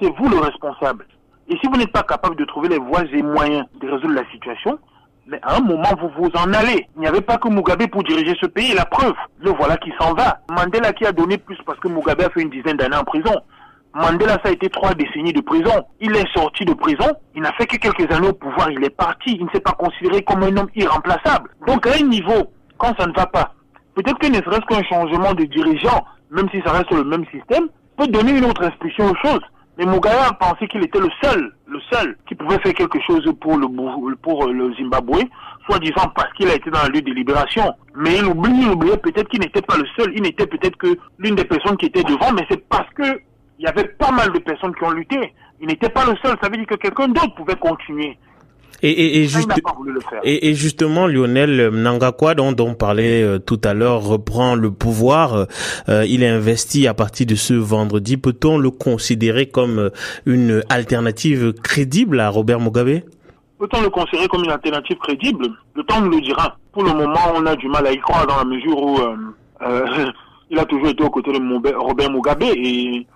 c'est 0.00 0.08
vous 0.16 0.28
le 0.28 0.38
responsable. 0.38 1.06
Et 1.50 1.58
si 1.60 1.66
vous 1.66 1.76
n'êtes 1.76 1.90
pas 1.90 2.04
capable 2.04 2.36
de 2.36 2.44
trouver 2.44 2.68
les 2.68 2.78
voies 2.78 3.04
et 3.12 3.22
moyens 3.22 3.66
de 3.80 3.88
résoudre 3.90 4.14
la 4.14 4.24
situation, 4.30 4.78
mais 5.26 5.40
à 5.42 5.56
un 5.56 5.60
moment, 5.60 5.88
vous 6.00 6.10
vous 6.16 6.30
en 6.36 6.52
allez. 6.52 6.86
Il 6.94 7.00
n'y 7.00 7.08
avait 7.08 7.20
pas 7.20 7.38
que 7.38 7.48
Mugabe 7.48 7.88
pour 7.88 8.04
diriger 8.04 8.36
ce 8.40 8.46
pays. 8.46 8.72
La 8.72 8.84
preuve, 8.84 9.14
le 9.40 9.50
voilà 9.50 9.76
qui 9.76 9.92
s'en 10.00 10.14
va. 10.14 10.38
Mandela 10.48 10.92
qui 10.92 11.04
a 11.04 11.12
donné 11.12 11.38
plus 11.38 11.58
parce 11.66 11.78
que 11.80 11.88
Mugabe 11.88 12.20
a 12.20 12.30
fait 12.30 12.42
une 12.42 12.50
dizaine 12.50 12.76
d'années 12.76 12.96
en 12.96 13.04
prison. 13.04 13.34
Mandela, 13.94 14.34
ça 14.44 14.48
a 14.48 14.50
été 14.50 14.68
trois 14.68 14.94
décennies 14.94 15.32
de 15.32 15.40
prison. 15.40 15.84
Il 16.00 16.14
est 16.14 16.32
sorti 16.32 16.64
de 16.64 16.72
prison. 16.72 17.06
Il 17.34 17.42
n'a 17.42 17.52
fait 17.54 17.66
que 17.66 17.76
quelques 17.76 18.12
années 18.12 18.28
au 18.28 18.32
pouvoir. 18.32 18.70
Il 18.70 18.84
est 18.84 18.96
parti. 18.96 19.36
Il 19.38 19.44
ne 19.44 19.50
s'est 19.50 19.60
pas 19.60 19.72
considéré 19.72 20.22
comme 20.22 20.44
un 20.44 20.56
homme 20.56 20.70
irremplaçable. 20.76 21.50
Donc, 21.66 21.84
à 21.86 21.90
un 22.00 22.06
niveau, 22.06 22.52
quand 22.78 22.94
ça 22.96 23.06
ne 23.06 23.12
va 23.12 23.26
pas, 23.26 23.54
peut-être 23.96 24.18
que 24.18 24.28
ne 24.28 24.36
serait-ce 24.36 24.66
qu'un 24.66 24.84
changement 24.84 25.34
de 25.34 25.44
dirigeant, 25.44 26.04
même 26.30 26.48
si 26.50 26.62
ça 26.62 26.72
reste 26.72 26.92
le 26.92 27.04
même 27.04 27.24
système, 27.32 27.68
peut 27.96 28.06
donner 28.06 28.38
une 28.38 28.44
autre 28.44 28.64
instruction 28.64 29.10
aux 29.10 29.16
choses. 29.16 29.42
Mais 29.80 29.86
Mugabe 29.86 30.12
a 30.28 30.34
pensé 30.34 30.68
qu'il 30.68 30.84
était 30.84 30.98
le 30.98 31.08
seul, 31.22 31.54
le 31.66 31.80
seul 31.90 32.14
qui 32.28 32.34
pouvait 32.34 32.58
faire 32.58 32.74
quelque 32.74 33.00
chose 33.00 33.24
pour 33.40 33.56
le, 33.56 34.52
le 34.52 34.74
Zimbabwe, 34.74 35.22
soi-disant 35.64 36.06
parce 36.14 36.30
qu'il 36.34 36.50
a 36.50 36.54
été 36.54 36.68
dans 36.70 36.82
la 36.82 36.88
lutte 36.88 37.06
de 37.06 37.14
libération. 37.14 37.74
Mais 37.96 38.18
il 38.18 38.26
oublie, 38.26 38.60
il 38.60 38.68
oubliait 38.72 38.98
peut-être 38.98 39.30
qu'il 39.30 39.40
n'était 39.40 39.62
pas 39.62 39.78
le 39.78 39.86
seul, 39.98 40.12
il 40.14 40.20
n'était 40.20 40.46
peut-être 40.46 40.76
que 40.76 40.98
l'une 41.18 41.34
des 41.34 41.46
personnes 41.46 41.78
qui 41.78 41.86
était 41.86 42.02
devant, 42.02 42.30
mais 42.34 42.44
c'est 42.50 42.68
parce 42.68 42.90
que 42.90 43.22
il 43.58 43.64
y 43.64 43.68
avait 43.68 43.88
pas 43.88 44.10
mal 44.10 44.30
de 44.32 44.38
personnes 44.40 44.74
qui 44.74 44.84
ont 44.84 44.90
lutté. 44.90 45.32
Il 45.62 45.68
n'était 45.68 45.88
pas 45.88 46.04
le 46.04 46.14
seul, 46.22 46.36
ça 46.42 46.50
veut 46.50 46.58
dire 46.58 46.66
que 46.66 46.74
quelqu'un 46.74 47.08
d'autre 47.08 47.34
pouvait 47.34 47.56
continuer. 47.56 48.18
Et, 48.82 48.90
et, 48.90 49.22
et, 49.22 49.26
juste, 49.26 49.50
et, 50.24 50.48
et, 50.48 50.54
justement, 50.54 51.06
Lionel 51.06 51.68
Nangakwa, 51.68 52.34
dont, 52.34 52.52
dont 52.52 52.68
on 52.68 52.74
parlait 52.74 53.22
euh, 53.22 53.38
tout 53.38 53.60
à 53.64 53.74
l'heure, 53.74 54.02
reprend 54.02 54.54
le 54.54 54.70
pouvoir. 54.70 55.46
Euh, 55.88 56.06
il 56.06 56.22
est 56.22 56.28
investi 56.28 56.86
à 56.86 56.94
partir 56.94 57.26
de 57.26 57.34
ce 57.34 57.52
vendredi. 57.52 58.16
Peut-on 58.16 58.58
le 58.58 58.70
considérer 58.70 59.46
comme 59.46 59.78
euh, 59.78 59.90
une 60.24 60.62
alternative 60.70 61.52
crédible 61.62 62.20
à 62.20 62.30
Robert 62.30 62.60
Mugabe? 62.60 63.02
Peut-on 63.58 63.82
le 63.82 63.90
considérer 63.90 64.28
comme 64.28 64.44
une 64.44 64.50
alternative 64.50 64.96
crédible? 64.98 65.48
Le 65.74 65.82
temps 65.82 66.00
nous 66.00 66.10
le 66.10 66.20
dira. 66.22 66.56
Pour 66.72 66.82
le 66.82 66.92
moment, 66.92 67.20
on 67.34 67.44
a 67.44 67.56
du 67.56 67.68
mal 67.68 67.86
à 67.86 67.92
y 67.92 67.98
croire 67.98 68.26
dans 68.26 68.36
la 68.36 68.44
mesure 68.44 68.82
où 68.82 68.98
euh, 69.00 69.86
il 70.50 70.58
a 70.58 70.64
toujours 70.64 70.88
été 70.88 71.04
aux 71.04 71.10
côtés 71.10 71.32
de 71.32 71.74
Robert 71.76 72.10
Mugabe 72.10 72.42
et 72.42 73.06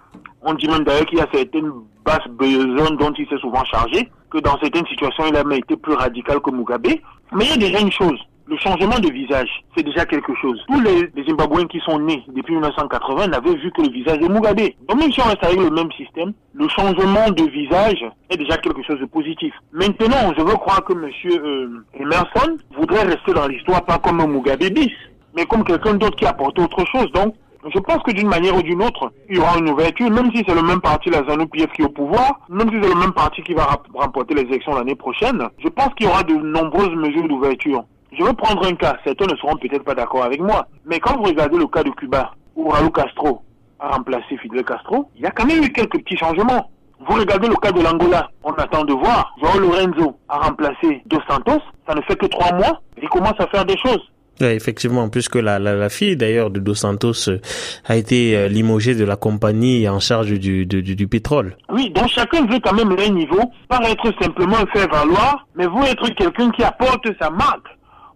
on 0.42 0.52
dit 0.54 0.68
même 0.68 0.84
d'ailleurs 0.84 1.06
qu'il 1.06 1.18
y 1.18 1.22
a 1.22 1.28
certaines 1.32 1.72
basses 2.04 2.28
zones 2.38 2.96
dont 2.98 3.12
il 3.18 3.26
s'est 3.28 3.38
souvent 3.38 3.64
chargé, 3.64 4.10
que 4.34 4.40
dans 4.40 4.58
certaines 4.58 4.86
situations, 4.86 5.24
il 5.28 5.36
a 5.36 5.44
même 5.44 5.58
été 5.58 5.76
plus 5.76 5.94
radical 5.94 6.40
que 6.40 6.50
Mugabe. 6.50 6.88
Mais 7.32 7.44
il 7.44 7.50
y 7.50 7.52
a 7.52 7.56
déjà 7.56 7.80
une 7.80 7.92
chose, 7.92 8.18
le 8.46 8.56
changement 8.58 8.98
de 8.98 9.10
visage, 9.10 9.48
c'est 9.76 9.84
déjà 9.84 10.04
quelque 10.04 10.32
chose. 10.42 10.60
Tous 10.66 10.80
les, 10.80 11.08
les 11.14 11.24
Zimbabwéens 11.24 11.66
qui 11.66 11.80
sont 11.80 11.98
nés 11.98 12.22
depuis 12.28 12.54
1980 12.54 13.28
n'avaient 13.28 13.54
vu 13.54 13.70
que 13.70 13.82
le 13.82 13.90
visage 13.90 14.18
de 14.18 14.28
Mugabe. 14.28 14.60
Donc 14.88 15.00
même 15.00 15.12
si 15.12 15.20
on 15.20 15.24
reste 15.24 15.44
avec 15.44 15.58
le 15.58 15.70
même 15.70 15.90
système, 15.92 16.32
le 16.52 16.68
changement 16.68 17.30
de 17.30 17.44
visage 17.44 18.04
est 18.28 18.36
déjà 18.36 18.56
quelque 18.56 18.82
chose 18.82 19.00
de 19.00 19.06
positif. 19.06 19.54
Maintenant, 19.72 20.32
je 20.36 20.42
veux 20.42 20.56
croire 20.56 20.84
que 20.84 20.92
M. 20.92 21.10
Euh, 21.26 21.84
Emerson 21.94 22.58
voudrait 22.76 23.04
rester 23.04 23.32
dans 23.32 23.46
l'histoire 23.46 23.84
pas 23.84 23.98
comme 23.98 24.24
Mugabe 24.26 24.64
bis, 24.64 24.92
mais 25.36 25.46
comme 25.46 25.64
quelqu'un 25.64 25.94
d'autre 25.94 26.16
qui 26.16 26.26
apporte 26.26 26.58
autre 26.58 26.84
chose. 26.86 27.10
Donc, 27.12 27.34
je 27.72 27.78
pense 27.78 28.02
que 28.02 28.12
d'une 28.12 28.28
manière 28.28 28.56
ou 28.56 28.62
d'une 28.62 28.82
autre, 28.82 29.12
il 29.28 29.36
y 29.36 29.38
aura 29.38 29.58
une 29.58 29.70
ouverture, 29.70 30.10
même 30.10 30.30
si 30.32 30.44
c'est 30.46 30.54
le 30.54 30.62
même 30.62 30.80
parti, 30.80 31.10
la 31.10 31.24
ZANU-PF, 31.24 31.72
qui 31.72 31.82
est 31.82 31.86
au 31.86 31.88
pouvoir, 31.88 32.40
même 32.48 32.68
si 32.68 32.76
c'est 32.82 32.92
le 32.92 33.00
même 33.00 33.12
parti 33.12 33.42
qui 33.42 33.54
va 33.54 33.66
remporter 33.94 34.34
les 34.34 34.42
élections 34.42 34.74
l'année 34.74 34.94
prochaine, 34.94 35.48
je 35.58 35.68
pense 35.68 35.88
qu'il 35.94 36.06
y 36.06 36.08
aura 36.08 36.22
de 36.22 36.34
nombreuses 36.34 36.94
mesures 36.94 37.26
d'ouverture. 37.26 37.84
Je 38.12 38.22
vais 38.22 38.34
prendre 38.34 38.66
un 38.66 38.74
cas, 38.74 38.96
certains 39.04 39.26
ne 39.26 39.36
seront 39.36 39.56
peut-être 39.56 39.84
pas 39.84 39.94
d'accord 39.94 40.24
avec 40.24 40.40
moi, 40.40 40.66
mais 40.84 41.00
quand 41.00 41.16
vous 41.16 41.24
regardez 41.24 41.58
le 41.58 41.66
cas 41.66 41.82
de 41.82 41.90
Cuba, 41.90 42.32
où 42.54 42.68
Raúl 42.68 42.92
Castro 42.92 43.42
a 43.80 43.88
remplacé 43.88 44.36
Fidel 44.36 44.64
Castro, 44.64 45.08
il 45.16 45.22
y 45.22 45.26
a 45.26 45.30
quand 45.30 45.46
même 45.46 45.64
eu 45.64 45.72
quelques 45.72 45.98
petits 45.98 46.16
changements. 46.16 46.70
Vous 47.00 47.18
regardez 47.18 47.48
le 47.48 47.56
cas 47.56 47.72
de 47.72 47.82
l'Angola, 47.82 48.30
on 48.44 48.52
attend 48.52 48.84
de 48.84 48.92
voir. 48.92 49.34
João 49.42 49.58
Lorenzo 49.58 50.16
a 50.28 50.38
remplacé 50.38 51.02
Dos 51.06 51.20
Santos, 51.28 51.60
ça 51.86 51.94
ne 51.94 52.00
fait 52.02 52.16
que 52.16 52.26
trois 52.26 52.52
mois, 52.52 52.80
il 53.02 53.08
commence 53.08 53.38
à 53.38 53.46
faire 53.48 53.64
des 53.64 53.76
choses. 53.78 54.10
Oui, 54.40 54.48
effectivement, 54.48 55.08
puisque 55.08 55.36
la, 55.36 55.58
la, 55.58 55.74
la 55.74 55.88
fille 55.88 56.16
d'ailleurs 56.16 56.50
de 56.50 56.58
Dos 56.58 56.74
Santos 56.74 57.28
euh, 57.28 57.38
a 57.84 57.96
été 57.96 58.36
euh, 58.36 58.48
limogée 58.48 58.94
de 58.94 59.04
la 59.04 59.16
compagnie 59.16 59.88
en 59.88 60.00
charge 60.00 60.32
du, 60.32 60.66
du, 60.66 60.82
du, 60.82 61.06
pétrole. 61.06 61.56
Oui, 61.70 61.90
donc 61.90 62.08
chacun 62.08 62.44
veut 62.46 62.58
quand 62.58 62.74
même 62.74 62.94
un 62.98 63.08
niveau, 63.10 63.40
pas 63.68 63.80
être 63.88 64.12
simplement 64.20 64.56
faire 64.72 64.88
valoir, 64.88 65.46
mais 65.54 65.66
vous 65.66 65.82
être 65.84 66.08
quelqu'un 66.14 66.50
qui 66.50 66.64
apporte 66.64 67.06
sa 67.20 67.30
marque. 67.30 67.68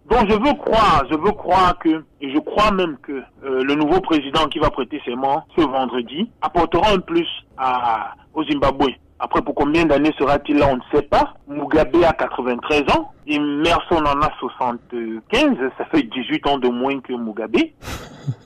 Donc 0.09 0.27
je 0.27 0.33
veux 0.33 0.53
croire, 0.55 1.05
je 1.09 1.15
veux 1.15 1.31
croire 1.31 1.77
que, 1.79 2.03
et 2.19 2.33
je 2.33 2.39
crois 2.39 2.71
même 2.71 2.97
que 3.03 3.11
euh, 3.11 3.63
le 3.63 3.75
nouveau 3.75 4.01
président 4.01 4.47
qui 4.47 4.59
va 4.59 4.69
prêter 4.71 4.99
ses 5.05 5.15
mains 5.15 5.43
ce 5.55 5.61
vendredi 5.61 6.29
apportera 6.41 6.93
un 6.93 6.99
plus 6.99 7.27
à, 7.57 8.13
au 8.33 8.43
Zimbabwe. 8.43 8.89
Après, 9.19 9.41
pour 9.41 9.53
combien 9.55 9.85
d'années 9.85 10.13
sera-t-il 10.17 10.57
là 10.57 10.69
On 10.71 10.77
ne 10.77 10.81
sait 10.93 11.05
pas. 11.05 11.33
Mugabe 11.47 12.03
a 12.03 12.13
93 12.13 12.83
ans. 12.95 13.11
Emerson 13.27 13.97
en 13.97 14.21
a 14.21 14.31
75. 14.39 15.57
Ça 15.77 15.85
fait 15.85 16.03
18 16.03 16.47
ans 16.47 16.57
de 16.57 16.69
moins 16.69 16.99
que 17.01 17.13
Mugabe. 17.13 17.57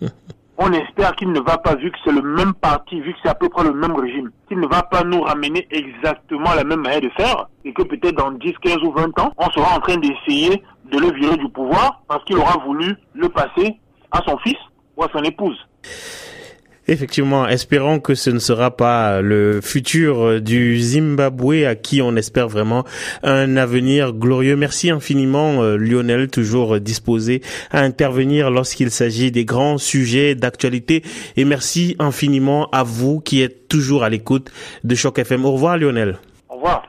On 0.57 0.71
espère 0.71 1.15
qu'il 1.15 1.31
ne 1.31 1.39
va 1.39 1.57
pas, 1.57 1.75
vu 1.75 1.91
que 1.91 1.97
c'est 2.05 2.11
le 2.11 2.21
même 2.21 2.53
parti, 2.53 3.01
vu 3.01 3.13
que 3.13 3.19
c'est 3.23 3.29
à 3.29 3.33
peu 3.33 3.49
près 3.49 3.63
le 3.63 3.73
même 3.73 3.95
régime, 3.95 4.29
qu'il 4.47 4.59
ne 4.59 4.67
va 4.67 4.83
pas 4.83 5.03
nous 5.03 5.21
ramener 5.21 5.67
exactement 5.71 6.53
la 6.53 6.63
même 6.63 6.81
manière 6.81 7.01
de 7.01 7.09
faire 7.17 7.49
et 7.65 7.73
que 7.73 7.81
peut-être 7.81 8.15
dans 8.15 8.31
10, 8.31 8.53
15 8.61 8.77
ou 8.83 8.91
20 8.91 9.19
ans, 9.19 9.33
on 9.37 9.49
sera 9.49 9.75
en 9.75 9.79
train 9.79 9.97
d'essayer 9.97 10.63
de 10.91 10.99
le 10.99 11.11
virer 11.13 11.37
du 11.37 11.49
pouvoir 11.49 12.03
parce 12.07 12.23
qu'il 12.25 12.37
aura 12.37 12.63
voulu 12.63 12.95
le 13.15 13.29
passer 13.29 13.79
à 14.11 14.21
son 14.27 14.37
fils 14.37 14.57
ou 14.95 15.03
à 15.03 15.07
son 15.11 15.23
épouse. 15.23 15.57
Effectivement, 16.87 17.47
espérons 17.47 17.99
que 17.99 18.13
ce 18.13 18.29
ne 18.29 18.39
sera 18.39 18.75
pas 18.75 19.21
le 19.21 19.61
futur 19.61 20.41
du 20.41 20.79
Zimbabwe 20.79 21.65
à 21.65 21.75
qui 21.75 22.01
on 22.01 22.15
espère 22.17 22.49
vraiment 22.49 22.83
un 23.23 23.55
avenir 23.55 24.13
glorieux. 24.13 24.57
Merci 24.57 24.89
infiniment 24.89 25.63
euh, 25.63 25.77
Lionel, 25.77 26.27
toujours 26.27 26.81
disposé 26.81 27.41
à 27.71 27.81
intervenir 27.81 28.51
lorsqu'il 28.51 28.91
s'agit 28.91 29.31
des 29.31 29.45
grands 29.45 29.77
sujets 29.77 30.35
d'actualité. 30.35 31.03
Et 31.37 31.45
merci 31.45 31.95
infiniment 31.99 32.69
à 32.71 32.83
vous 32.83 33.21
qui 33.21 33.41
êtes 33.41 33.69
toujours 33.69 34.03
à 34.03 34.09
l'écoute 34.09 34.51
de 34.83 34.95
Choc 34.95 35.19
FM. 35.19 35.45
Au 35.45 35.53
revoir 35.53 35.77
Lionel. 35.77 36.19
Au 36.49 36.55
revoir. 36.55 36.83